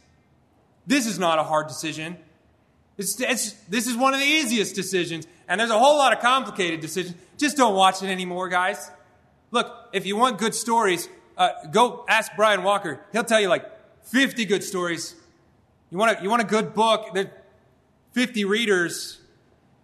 [0.86, 2.16] this is not a hard decision.
[2.96, 6.20] It's, it's, this is one of the easiest decisions, and there's a whole lot of
[6.20, 7.16] complicated decisions.
[7.38, 8.90] Just don't watch it anymore, guys.
[9.50, 13.00] Look, if you want good stories, uh, go ask Brian Walker.
[13.12, 13.64] He'll tell you like
[14.04, 15.16] 50 good stories.
[15.94, 17.14] You want a, you want a good book?
[17.14, 17.30] There
[18.14, 19.20] 50 readers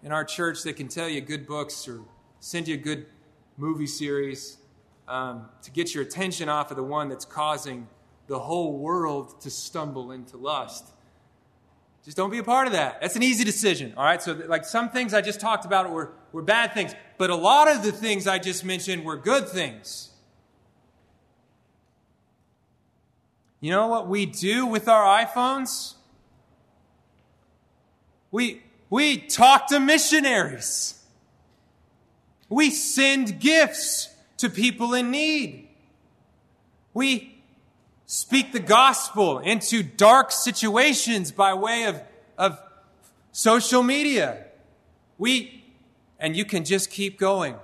[0.02, 2.00] in our church that can tell you good books or
[2.40, 3.06] send you a good
[3.56, 4.58] movie series
[5.06, 7.86] um, to get your attention off of the one that's causing
[8.26, 10.88] the whole world to stumble into lust.
[12.04, 13.00] Just don't be a part of that.
[13.00, 14.20] That's an easy decision, all right?
[14.20, 17.70] So, like some things I just talked about were, were bad things, but a lot
[17.70, 20.10] of the things I just mentioned were good things.
[23.60, 25.94] You know what we do with our iPhones?
[28.30, 31.00] We, we talk to missionaries.
[32.48, 34.08] We send gifts
[34.38, 35.68] to people in need.
[36.94, 37.42] We
[38.06, 42.02] speak the gospel into dark situations by way of,
[42.36, 42.60] of
[43.32, 44.46] social media.
[45.18, 45.64] We,
[46.18, 47.54] and you can just keep going.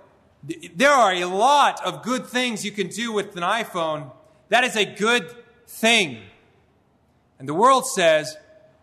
[0.75, 4.13] There are a lot of good things you can do with an iPhone.
[4.51, 5.35] That is a good
[5.67, 6.23] thing.
[7.39, 8.37] And the world says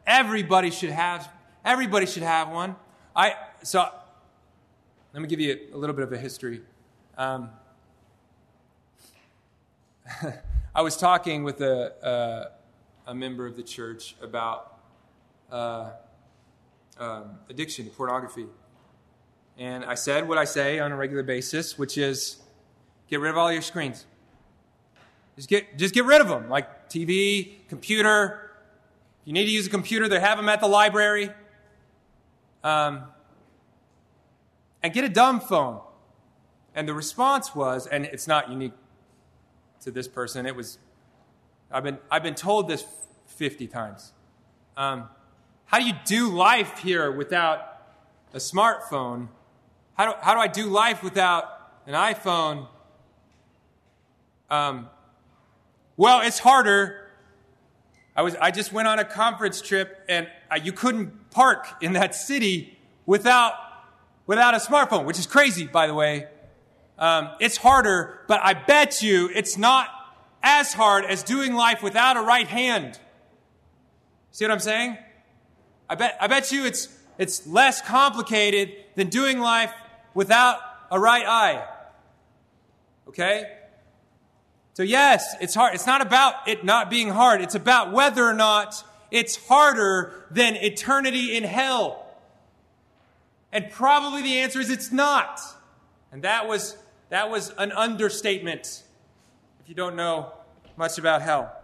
[0.05, 1.29] everybody should have
[1.63, 2.75] everybody should have one.
[3.15, 3.87] I so
[5.13, 6.61] let me give you a little bit of a history.
[7.17, 7.49] Um,
[10.75, 12.49] I was talking with a, uh,
[13.07, 14.79] a member of the church about
[15.51, 15.91] uh,
[16.97, 18.47] um, addiction to pornography.
[19.57, 22.37] And I said what I say on a regular basis, which is
[23.07, 24.05] get rid of all your screens.
[25.35, 28.51] Just get, just get rid of them, like TV, computer.
[29.21, 31.29] If you need to use a computer, they have them at the library.
[32.63, 33.03] Um,
[34.81, 35.81] and get a dumb phone.
[36.75, 38.73] And the response was, and it's not unique
[39.81, 40.77] to this person, it was,
[41.71, 42.85] I've been, I've been told this
[43.27, 44.11] 50 times.
[44.75, 45.09] Um,
[45.65, 47.81] how do you do life here without
[48.33, 49.27] a smartphone?
[49.95, 51.45] How do, how do I do life without
[51.85, 52.67] an iPhone?
[54.49, 54.89] Um,
[55.97, 57.09] well, it's harder.
[58.15, 61.93] I, was, I just went on a conference trip and I, you couldn't park in
[61.93, 63.53] that city without
[64.25, 66.27] without a smartphone, which is crazy, by the way.
[66.97, 69.89] Um, it's harder, but I bet you it's not
[70.41, 72.99] as hard as doing life without a right hand.
[74.31, 74.97] See what I'm saying?
[75.89, 79.73] I bet, I bet you it's, it's less complicated than doing life
[80.13, 80.59] without
[80.91, 81.67] a right eye.
[83.07, 83.51] Okay?
[84.73, 85.75] So, yes, it's hard.
[85.75, 87.41] It's not about it not being hard.
[87.41, 88.83] It's about whether or not
[89.13, 92.03] it's harder than eternity in hell.
[93.51, 95.39] And probably the answer is it's not.
[96.11, 96.75] And that was,
[97.09, 98.81] that was an understatement
[99.61, 100.33] if you don't know
[100.75, 101.55] much about hell.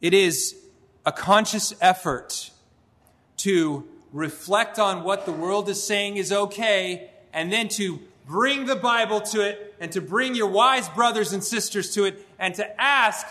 [0.00, 0.54] It is
[1.04, 2.50] a conscious effort
[3.38, 7.98] to reflect on what the world is saying is okay and then to
[8.28, 12.24] bring the Bible to it and to bring your wise brothers and sisters to it
[12.38, 13.26] and to ask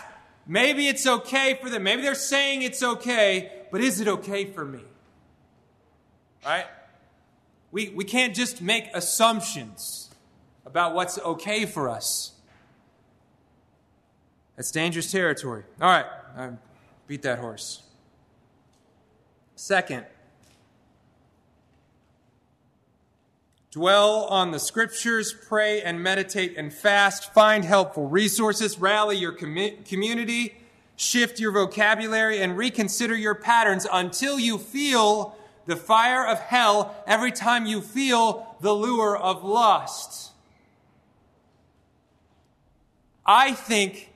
[0.46, 1.82] maybe it's okay for them.
[1.82, 4.80] Maybe they're saying it's okay, but is it okay for me?
[6.44, 6.66] Right?
[7.70, 10.10] We, we can't just make assumptions
[10.64, 12.32] about what's okay for us.
[14.56, 15.64] That's dangerous territory.
[15.80, 16.06] All right,
[16.36, 16.50] I
[17.06, 17.82] beat that horse.
[19.54, 20.04] Second,
[23.70, 29.70] dwell on the scriptures, pray and meditate and fast, find helpful resources, rally your com-
[29.84, 30.54] community
[30.98, 37.30] shift your vocabulary, and reconsider your patterns until you feel the fire of hell every
[37.30, 40.32] time you feel the lure of lust.
[43.24, 44.12] I think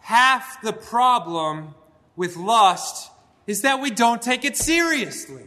[0.00, 1.74] half the problem
[2.16, 3.12] with lust
[3.46, 5.44] is that we don't take it seriously.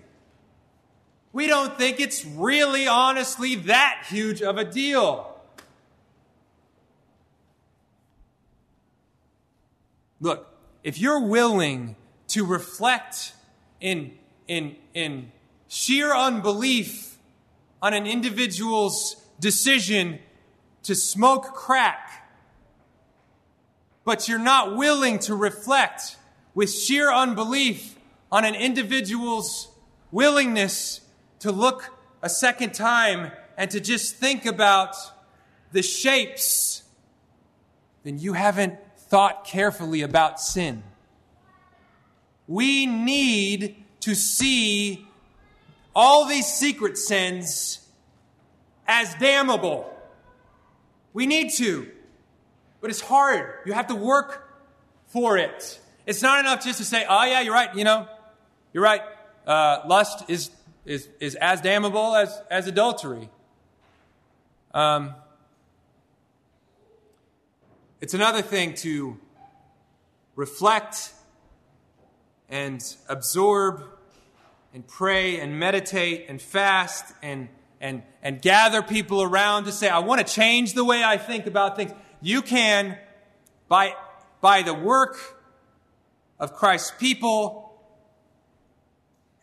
[1.37, 5.39] We don't think it's really, honestly, that huge of a deal.
[10.19, 10.51] Look,
[10.83, 11.95] if you're willing
[12.29, 13.33] to reflect
[13.79, 14.13] in,
[14.47, 15.31] in, in
[15.67, 17.19] sheer unbelief
[17.83, 20.17] on an individual's decision
[20.81, 22.31] to smoke crack,
[24.05, 26.17] but you're not willing to reflect
[26.55, 27.95] with sheer unbelief
[28.31, 29.67] on an individual's
[30.11, 31.01] willingness
[31.39, 34.95] to look a second time and to just think about
[35.71, 36.83] the shapes,
[38.03, 40.83] then you haven't thought carefully about sin.
[42.47, 45.05] We need to see
[45.95, 47.79] all these secret sins
[48.87, 49.93] as damnable.
[51.13, 51.89] We need to,
[52.79, 53.53] but it's hard.
[53.65, 54.47] You have to work
[55.07, 55.79] for it.
[56.05, 58.07] It's not enough just to say, oh, yeah, you're right, you know,
[58.71, 59.01] you're right.
[59.45, 60.51] Uh, lust is,
[60.87, 63.29] is, is as damnable as, as adultery.
[64.73, 65.13] Um,
[67.99, 69.17] it's another thing to
[70.35, 71.11] reflect
[72.49, 73.83] and absorb
[74.73, 77.49] and pray and meditate and fast and,
[77.81, 81.47] and, and gather people around to say, I want to change the way I think
[81.47, 81.91] about things.
[82.21, 82.97] You can,
[83.67, 83.93] by,
[84.39, 85.17] by the work
[86.39, 87.66] of Christ's people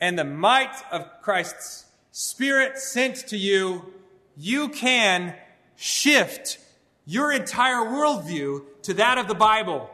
[0.04, 3.94] and the might of Christ's Spirit sent to you,
[4.36, 5.34] you can
[5.76, 6.58] shift
[7.06, 9.88] your entire worldview to that of the Bible.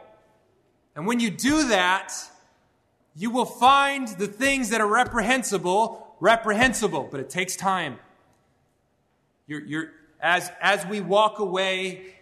[0.97, 2.11] And when you do that,
[3.15, 7.97] you will find the things that are reprehensible reprehensible, but it takes time.
[9.47, 12.15] You're, you're, as, as we walk away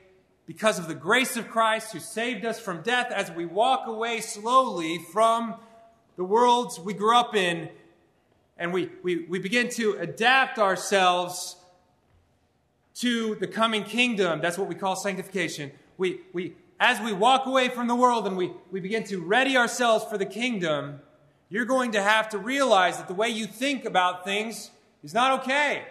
[0.46, 4.22] because of the grace of Christ who saved us from death, as we walk away
[4.22, 5.56] slowly from
[6.20, 7.70] the worlds we grew up in,
[8.60, 11.56] and we, we, we begin to adapt ourselves
[12.96, 14.42] to the coming kingdom.
[14.42, 15.72] That's what we call sanctification.
[15.98, 19.56] We, we, as we walk away from the world and we, we begin to ready
[19.56, 21.00] ourselves for the kingdom,
[21.48, 24.72] you're going to have to realize that the way you think about things
[25.04, 25.86] is not okay.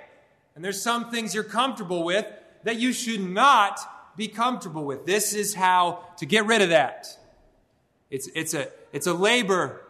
[0.55, 2.27] And there's some things you're comfortable with
[2.64, 3.81] that you should not
[4.14, 5.07] be comfortable with.
[5.07, 7.07] This is how to get rid of that.
[8.11, 9.88] It's, it's, a, it's a labor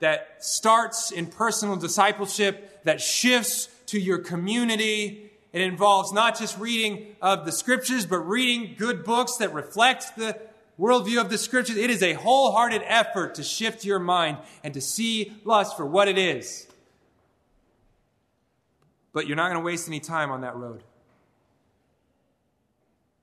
[0.00, 5.30] that starts in personal discipleship, that shifts to your community.
[5.52, 10.38] It involves not just reading of the scriptures, but reading good books that reflect the
[10.78, 11.76] worldview of the scriptures.
[11.76, 16.08] It is a wholehearted effort to shift your mind and to see lust for what
[16.08, 16.66] it is.
[19.12, 20.84] But you're not going to waste any time on that road.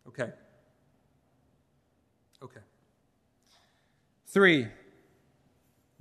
[0.07, 0.31] Okay.
[2.41, 2.59] Okay.
[4.27, 4.67] Three,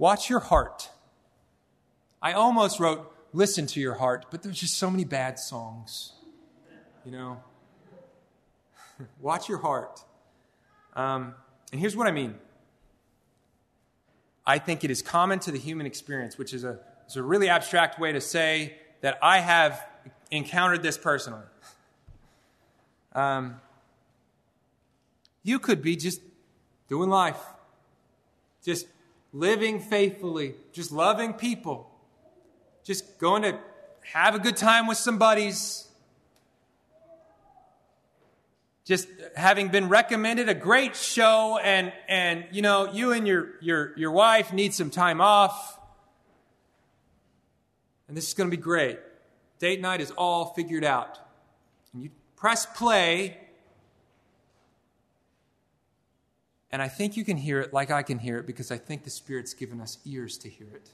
[0.04, 0.90] Watch your heart.
[2.20, 6.12] I almost wrote, listen to your heart, but there's just so many bad songs.
[7.06, 7.42] You know?
[9.22, 10.04] Watch your heart.
[10.94, 11.34] Um,
[11.72, 12.34] and here's what I mean
[14.46, 17.48] I think it is common to the human experience, which is a, is a really
[17.48, 19.86] abstract way to say that I have
[20.30, 21.46] encountered this personally.
[23.14, 23.60] Um,
[25.44, 26.20] you could be just
[26.88, 27.38] doing life,
[28.64, 28.88] just
[29.34, 31.90] living faithfully, just loving people,
[32.84, 33.58] just going to
[34.12, 35.88] have a good time with some buddies,
[38.84, 43.96] just having been recommended a great show and and you know you and your your
[43.96, 45.80] your wife need some time off.
[48.06, 48.98] And this is going to be great.
[49.58, 51.18] Date night is all figured out.
[51.92, 53.38] And you press play
[56.74, 59.04] And I think you can hear it like I can hear it because I think
[59.04, 60.90] the Spirit's given us ears to hear it.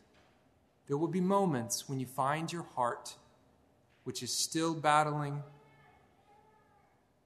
[0.86, 3.14] There will be moments when you find your heart,
[4.04, 5.42] which is still battling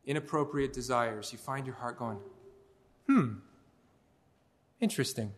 [0.06, 2.18] inappropriate desires, you find your heart going,
[3.08, 3.32] hmm,
[4.78, 5.32] interesting.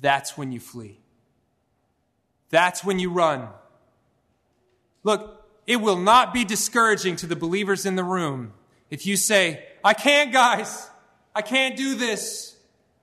[0.00, 0.98] That's when you flee.
[2.50, 3.50] That's when you run.
[5.04, 8.54] Look, it will not be discouraging to the believers in the room
[8.90, 10.88] if you say, I can't, guys.
[11.34, 12.56] I can't do this.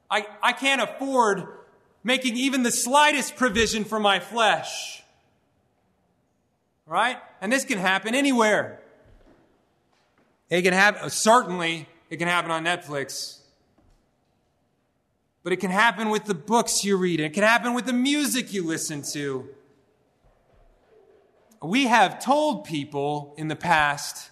[0.09, 1.47] I, I can't afford
[2.03, 5.03] making even the slightest provision for my flesh.
[6.85, 7.17] Right?
[7.41, 8.81] And this can happen anywhere.
[10.49, 13.39] It can happen, certainly, it can happen on Netflix.
[15.43, 17.19] But it can happen with the books you read.
[17.19, 19.47] It can happen with the music you listen to.
[21.61, 24.31] We have told people in the past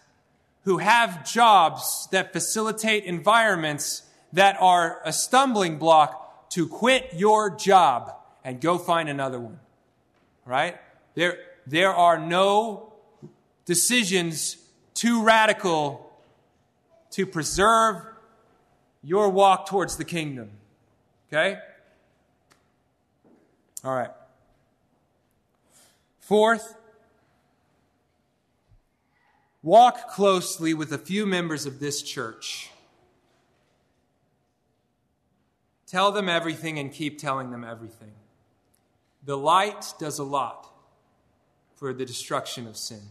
[0.68, 4.02] who have jobs that facilitate environments
[4.34, 8.14] that are a stumbling block to quit your job
[8.44, 9.62] and go find another one.
[10.46, 10.76] Right?
[11.16, 12.92] There, there are no
[13.64, 14.58] decisions
[14.94, 16.12] too radical
[17.12, 18.06] to preserve
[19.02, 20.50] your walk towards the kingdom.
[21.30, 21.60] Okay?
[23.86, 24.12] All right.
[26.20, 26.76] Fourth,
[29.68, 32.70] walk closely with a few members of this church.
[35.86, 38.14] Tell them everything and keep telling them everything.
[39.26, 40.70] The light does a lot
[41.76, 43.02] for the destruction of sin.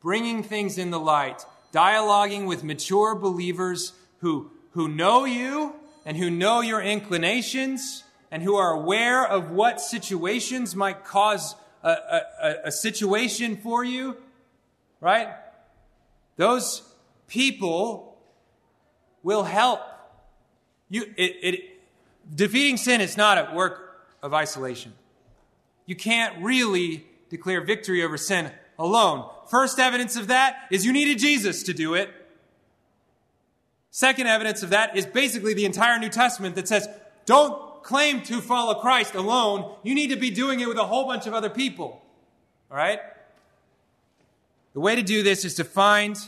[0.00, 5.74] Bringing things in the light, dialoguing with mature believers who, who know you
[6.06, 11.90] and who know your inclinations and who are aware of what situations might cause a,
[11.90, 14.16] a, a situation for you,
[15.02, 15.28] right?
[16.36, 16.82] Those
[17.26, 18.16] people
[19.22, 19.80] will help.
[20.88, 21.60] You, it, it,
[22.34, 24.92] defeating sin is not a work of isolation.
[25.86, 29.28] You can't really declare victory over sin alone.
[29.50, 32.10] First evidence of that is you needed Jesus to do it.
[33.90, 36.88] Second evidence of that is basically the entire New Testament that says,
[37.24, 39.74] don't claim to follow Christ alone.
[39.82, 42.02] You need to be doing it with a whole bunch of other people.
[42.70, 43.00] All right?
[44.76, 46.18] The way to do this is to find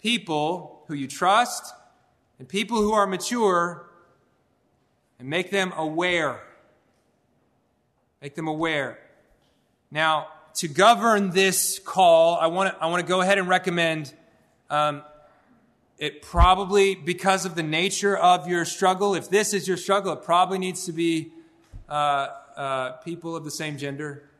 [0.00, 1.74] people who you trust
[2.38, 3.86] and people who are mature
[5.18, 6.40] and make them aware.
[8.22, 8.98] Make them aware.
[9.90, 14.14] Now, to govern this call, I want to, I want to go ahead and recommend
[14.70, 15.02] um,
[15.98, 20.22] it probably, because of the nature of your struggle, if this is your struggle, it
[20.22, 21.30] probably needs to be
[21.90, 24.30] uh, uh, people of the same gender.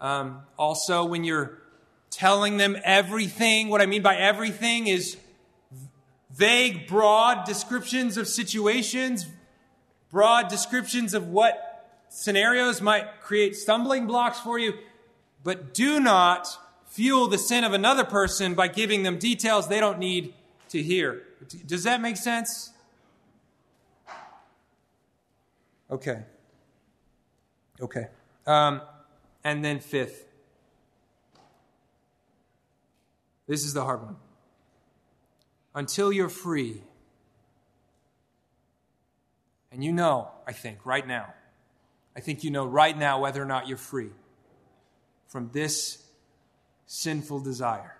[0.00, 1.61] Um, also, when you're
[2.12, 5.16] telling them everything, what I mean by everything is
[6.30, 9.26] vague, broad descriptions of situations,
[10.10, 14.74] broad descriptions of what scenarios might create stumbling blocks for you,
[15.42, 16.46] but do not
[16.86, 20.34] fuel the sin of another person by giving them details they don't need
[20.68, 21.22] to hear.
[21.66, 22.70] Does that make sense?
[25.90, 26.22] Okay.
[27.80, 28.06] Okay.
[28.46, 28.82] Um,
[29.42, 30.26] and then fifth.
[33.46, 34.16] This is the hard one.
[35.74, 36.82] Until you're free.
[39.70, 41.32] And you know, I think, right now.
[42.14, 44.10] I think you know right now whether or not you're free
[45.28, 46.06] from this
[46.86, 47.96] sinful desire.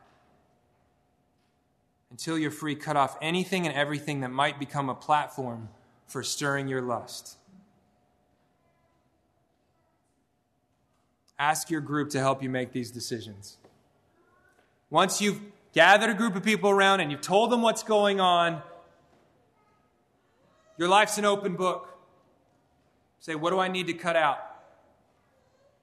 [2.10, 5.70] Until you're free, cut off anything and everything that might become a platform
[6.06, 7.38] for stirring your lust.
[11.38, 13.56] Ask your group to help you make these decisions.
[14.92, 15.40] Once you've
[15.72, 18.60] gathered a group of people around and you've told them what's going on,
[20.76, 21.88] your life's an open book.
[23.18, 24.36] Say, what do I need to cut out?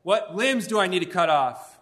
[0.03, 1.79] What limbs do I need to cut off?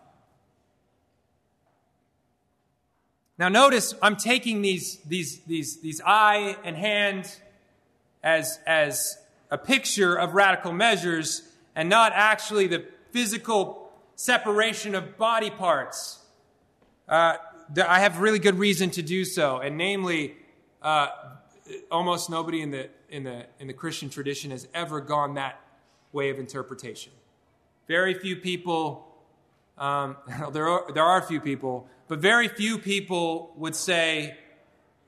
[3.37, 7.29] Now, notice I'm taking these, these, these, these eye and hand
[8.23, 9.17] as, as
[9.51, 11.41] a picture of radical measures
[11.75, 16.19] and not actually the physical separation of body parts.
[17.07, 17.37] Uh,
[17.87, 20.35] I have really good reason to do so, and namely,
[20.81, 21.07] uh,
[21.89, 25.59] almost nobody in the, in, the, in the Christian tradition has ever gone that
[26.11, 27.13] way of interpretation.
[27.87, 29.07] Very few people,
[29.77, 30.17] um,
[30.51, 34.37] there, are, there are a few people, but very few people would say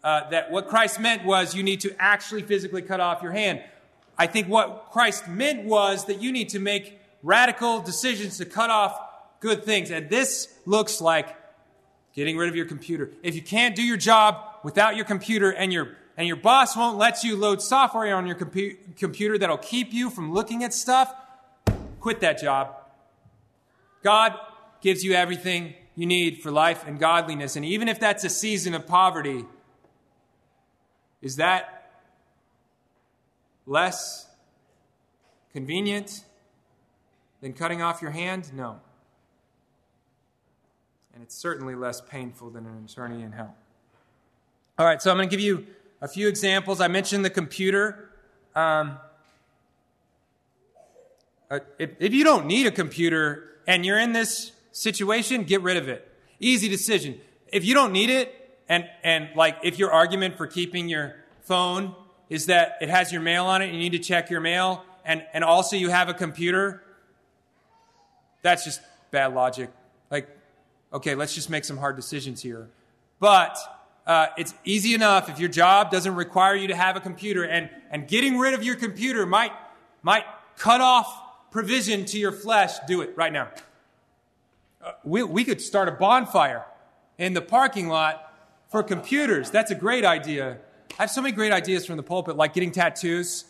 [0.03, 3.61] uh, that what Christ meant was you need to actually physically cut off your hand.
[4.17, 8.69] I think what Christ meant was that you need to make radical decisions to cut
[8.69, 8.97] off
[9.39, 9.91] good things.
[9.91, 11.35] And this looks like
[12.13, 13.11] getting rid of your computer.
[13.23, 16.97] If you can't do your job without your computer and your and your boss won't
[16.97, 21.13] let you load software on your compu- computer that'll keep you from looking at stuff,
[22.01, 22.75] quit that job.
[24.03, 24.33] God
[24.81, 27.55] gives you everything you need for life and godliness.
[27.55, 29.45] And even if that's a season of poverty,
[31.21, 31.91] is that
[33.65, 34.27] less
[35.53, 36.25] convenient
[37.41, 38.51] than cutting off your hand?
[38.53, 38.81] No.
[41.13, 43.55] And it's certainly less painful than an attorney in hell.
[44.77, 45.67] All right, so I'm going to give you
[46.01, 46.79] a few examples.
[46.79, 48.09] I mentioned the computer.
[48.55, 48.97] Um,
[51.51, 55.77] uh, if, if you don't need a computer and you're in this situation, get rid
[55.77, 56.09] of it.
[56.39, 57.19] Easy decision.
[57.51, 58.35] If you don't need it,
[58.69, 61.95] and, and like if your argument for keeping your phone
[62.29, 64.85] is that it has your mail on it, and you need to check your mail,
[65.03, 66.83] and, and also you have a computer,
[68.43, 68.79] that's just
[69.11, 69.71] bad logic.
[70.11, 70.29] Like,
[70.93, 72.69] okay, let's just make some hard decisions here.
[73.19, 73.57] But
[74.07, 77.69] uh, it's easy enough if your job doesn't require you to have a computer, and,
[77.91, 79.51] and getting rid of your computer might,
[80.01, 80.23] might
[80.57, 82.79] cut off provision to your flesh.
[82.87, 83.49] Do it right now.
[84.83, 86.65] Uh, we, we could start a bonfire
[87.17, 88.33] in the parking lot
[88.69, 89.51] for computers.
[89.51, 90.57] That's a great idea.
[90.97, 93.45] I have so many great ideas from the pulpit, like getting tattoos.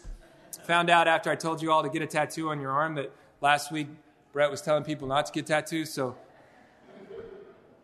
[0.64, 3.12] Found out after I told you all to get a tattoo on your arm that
[3.42, 3.88] last week
[4.34, 5.90] Brett was telling people not to get tattoos.
[5.92, 6.16] So,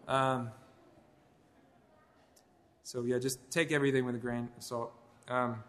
[0.07, 0.51] um,
[2.83, 4.93] so yeah, just take everything with a grain of salt.
[5.27, 5.63] Um,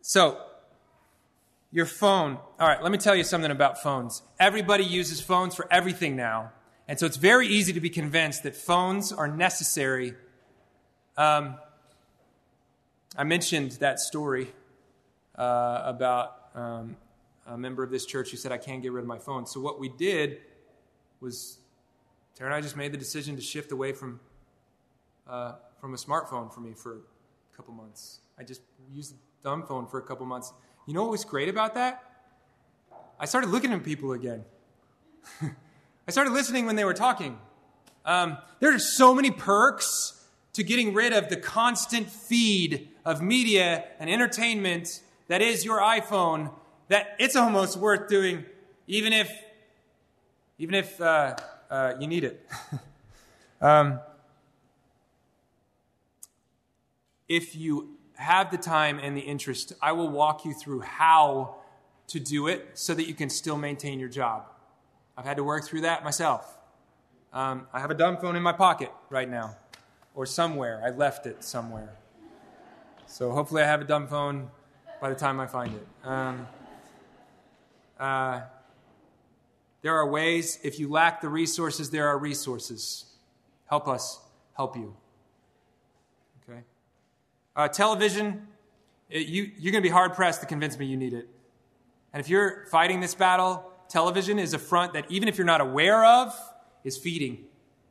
[0.00, 0.38] so,
[1.70, 2.38] your phone.
[2.58, 4.22] All right, let me tell you something about phones.
[4.38, 6.52] Everybody uses phones for everything now.
[6.88, 10.14] And so it's very easy to be convinced that phones are necessary.
[11.16, 11.56] Um,
[13.16, 14.52] I mentioned that story
[15.36, 16.96] uh, about um,
[17.46, 19.46] a member of this church who said, I can't get rid of my phone.
[19.46, 20.38] So what we did
[21.20, 21.58] was,
[22.34, 24.20] Tara and I just made the decision to shift away from,
[25.28, 28.20] uh, from a smartphone for me for a couple months.
[28.38, 30.52] I just used a dumb phone for a couple months.
[30.86, 32.02] You know what was great about that?
[33.20, 34.44] I started looking at people again.
[35.42, 37.38] I started listening when they were talking.
[38.04, 43.84] Um, there are so many perks to getting rid of the constant feed of media
[44.00, 46.50] and entertainment that is your iPhone
[46.88, 48.44] that it's almost worth doing,
[48.86, 49.30] even if,
[50.58, 51.36] even if uh,
[51.72, 52.46] uh, you need it.
[53.62, 53.98] um,
[57.28, 61.56] if you have the time and the interest, I will walk you through how
[62.08, 64.44] to do it so that you can still maintain your job.
[65.16, 66.58] I've had to work through that myself.
[67.32, 69.56] Um, I have a dumb phone in my pocket right now,
[70.14, 70.82] or somewhere.
[70.84, 71.96] I left it somewhere.
[73.06, 74.50] So hopefully, I have a dumb phone
[75.00, 75.86] by the time I find it.
[76.06, 76.46] Um,
[77.98, 78.40] Uh,
[79.82, 80.58] there are ways.
[80.62, 83.04] If you lack the resources, there are resources.
[83.66, 84.20] Help us
[84.56, 84.96] help you.
[86.48, 86.60] Okay?
[87.54, 88.46] Uh, television,
[89.10, 91.28] it, you, you're going to be hard pressed to convince me you need it.
[92.12, 95.60] And if you're fighting this battle, television is a front that, even if you're not
[95.60, 96.34] aware of,
[96.84, 97.44] is feeding.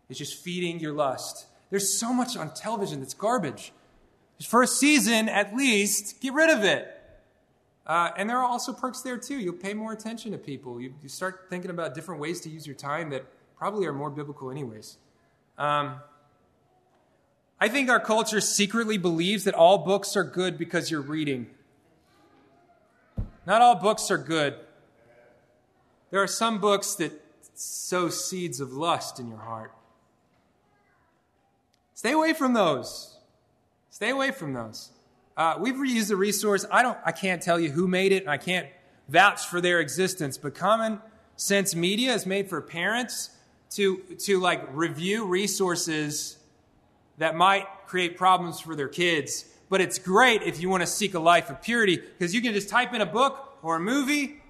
[0.10, 1.48] It's just feeding your lust.
[1.70, 3.72] There's so much on television that's garbage.
[4.46, 7.01] For a season, at least, get rid of it.
[7.86, 9.40] Uh, and there are also perks there too.
[9.40, 10.80] You'll pay more attention to people.
[10.80, 13.26] You, you, start thinking about different ways to use your time that
[13.58, 14.98] probably are more biblical, anyways.
[15.58, 15.96] Um,
[17.60, 21.48] I think our culture secretly believes that all books are good because you're reading.
[23.46, 24.56] Not all books are good.
[26.12, 27.14] There are some books that
[27.56, 29.74] sow seeds of lust in your heart.
[31.94, 33.18] Stay away from those.
[33.90, 34.90] Stay away from those.
[35.42, 36.68] Uh, we've reused the resource.
[36.70, 37.00] I don't.
[37.04, 38.68] I can't tell you who made it, and I can't
[39.10, 40.38] vouch for their existence.
[40.38, 41.00] But Common
[41.36, 43.32] Sense Media is made for parents
[43.72, 46.38] to to like review resources
[47.18, 49.46] that might create problems for their kids.
[49.68, 52.54] But it's great if you want to seek a life of purity because you can
[52.54, 54.44] just type in a book or a movie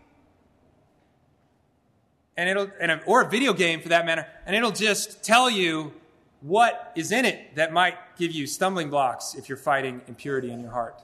[2.36, 5.50] and it'll and a, or a video game for that matter and it'll just tell
[5.50, 5.94] you
[6.42, 10.60] what is in it that might give you stumbling blocks if you're fighting impurity in
[10.60, 11.02] your heart.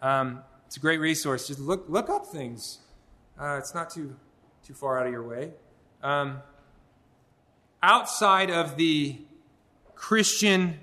[0.00, 1.48] Um, it's a great resource.
[1.48, 2.78] Just look, look up things.
[3.38, 4.16] Uh, it's not too,
[4.64, 5.52] too far out of your way.
[6.02, 6.38] Um,
[7.82, 9.18] outside of the
[9.94, 10.78] Christian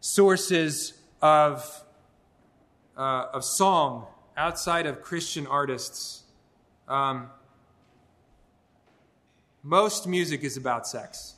[0.00, 1.84] sources of,
[2.96, 4.06] uh, of song,
[4.36, 6.22] outside of Christian artists,
[6.88, 7.30] um,
[9.62, 11.31] most music is about sex.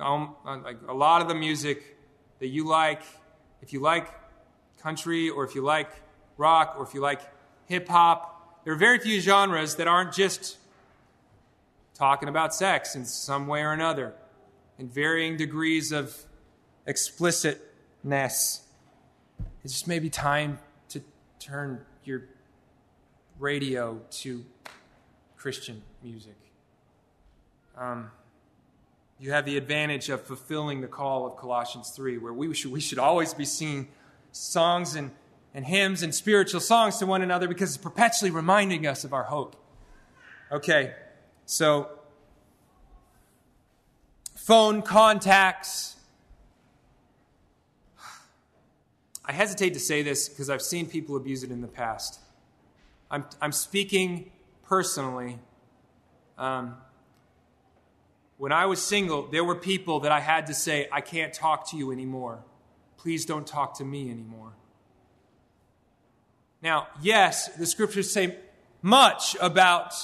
[0.00, 1.96] Um, like a lot of the music
[2.40, 3.02] that you like,
[3.62, 4.08] if you like
[4.78, 5.88] country or if you like
[6.36, 7.20] rock or if you like
[7.66, 10.58] hip hop, there are very few genres that aren't just
[11.94, 14.14] talking about sex in some way or another
[14.78, 16.24] in varying degrees of
[16.86, 18.62] explicitness.
[19.62, 21.00] It's just maybe time to
[21.38, 22.24] turn your
[23.38, 24.44] radio to
[25.36, 26.36] Christian music.
[27.76, 28.10] Um,
[29.18, 32.80] you have the advantage of fulfilling the call of Colossians 3, where we should, we
[32.80, 33.88] should always be singing
[34.32, 35.10] songs and,
[35.54, 39.22] and hymns and spiritual songs to one another because it's perpetually reminding us of our
[39.24, 39.56] hope.
[40.50, 40.94] Okay,
[41.46, 41.88] so
[44.34, 45.96] phone contacts.
[49.24, 52.20] I hesitate to say this because I've seen people abuse it in the past.
[53.10, 54.30] I'm, I'm speaking
[54.66, 55.38] personally.
[56.36, 56.76] Um,
[58.36, 61.70] when I was single, there were people that I had to say, I can't talk
[61.70, 62.44] to you anymore.
[62.96, 64.52] Please don't talk to me anymore.
[66.62, 68.38] Now, yes, the scriptures say
[68.82, 69.94] much about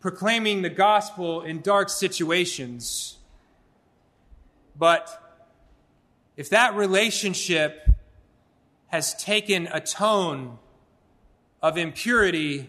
[0.00, 3.18] proclaiming the gospel in dark situations.
[4.76, 5.08] But
[6.36, 7.88] if that relationship
[8.88, 10.58] has taken a tone
[11.62, 12.66] of impurity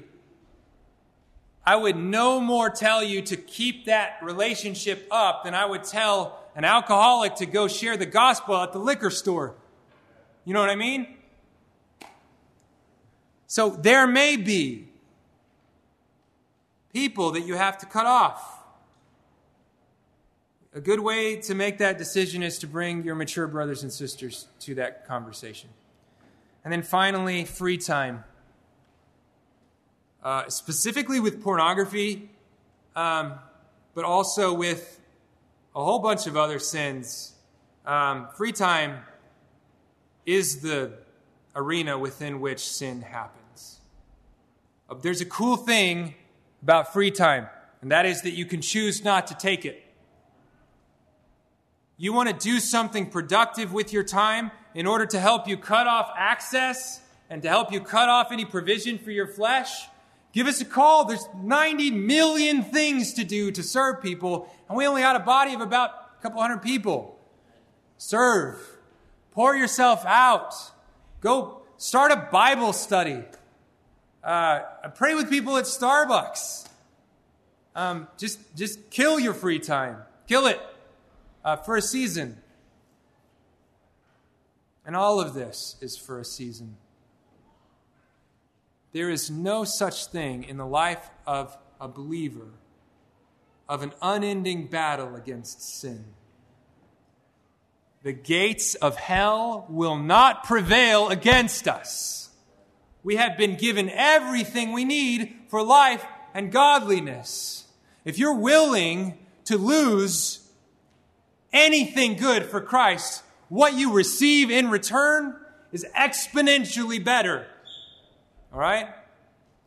[1.66, 6.40] I would no more tell you to keep that relationship up than I would tell
[6.56, 9.56] an alcoholic to go share the gospel at the liquor store.
[10.44, 11.08] You know what I mean?
[13.46, 14.88] So there may be
[16.94, 18.60] people that you have to cut off.
[20.74, 24.48] A good way to make that decision is to bring your mature brothers and sisters
[24.62, 25.70] to that conversation.
[26.64, 28.24] And then finally, free time
[30.24, 32.30] uh, specifically with pornography,
[32.96, 33.34] um,
[33.94, 35.00] but also with
[35.76, 37.34] a whole bunch of other sins.
[37.86, 39.00] Um, free time
[40.26, 40.94] is the
[41.56, 43.80] arena within which sin happens.
[44.90, 46.14] Uh, there's a cool thing
[46.62, 47.48] about free time,
[47.82, 49.84] and that is that you can choose not to take it.
[51.98, 55.88] You want to do something productive with your time in order to help you cut
[55.88, 59.88] off access and to help you cut off any provision for your flesh?
[60.34, 61.06] Give us a call.
[61.06, 65.54] There's 90 million things to do to serve people, and we only had a body
[65.54, 67.20] of about a couple hundred people.
[67.98, 68.58] Serve.
[69.32, 70.54] Pour yourself out.
[71.20, 73.24] Go start a Bible study.
[74.24, 74.60] Uh,
[74.96, 76.68] pray with people at Starbucks.
[77.76, 79.98] Um, just, just kill your free time.
[80.28, 80.60] Kill it
[81.44, 82.38] uh, for a season.
[84.86, 86.78] And all of this is for a season.
[88.94, 92.48] There is no such thing in the life of a believer
[93.72, 96.04] of an unending battle against sin.
[98.04, 102.32] The gates of hell will not prevail against us.
[103.04, 107.66] we have been given everything we need for life and godliness.
[108.06, 110.48] If you're willing to lose
[111.54, 115.36] anything good for Christ, what you receive in return
[115.72, 117.48] is exponentially better.
[118.54, 118.88] All right?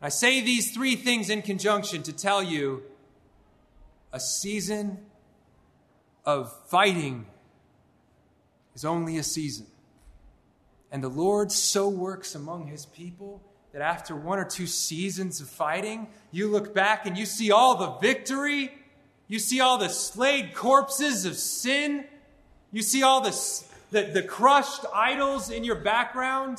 [0.02, 2.82] I say these three things in conjunction to tell you
[4.12, 4.98] a season
[6.26, 7.26] of fighting
[8.74, 9.66] is only a season.
[10.92, 15.48] And the Lord so works among his people that after one or two seasons of
[15.48, 18.72] fighting, you look back and you see all the victory.
[19.26, 22.04] You see all the slayed corpses of sin.
[22.70, 23.36] You see all the,
[23.90, 26.58] the, the crushed idols in your background.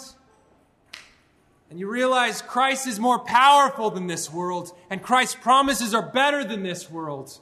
[1.69, 6.43] And you realize Christ is more powerful than this world, and Christ's promises are better
[6.43, 7.39] than this world.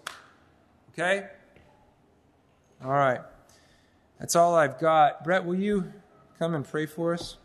[0.91, 1.27] Okay?
[2.83, 3.21] All right.
[4.19, 5.23] That's all I've got.
[5.23, 5.91] Brett, will you
[6.39, 7.37] come and pray for us?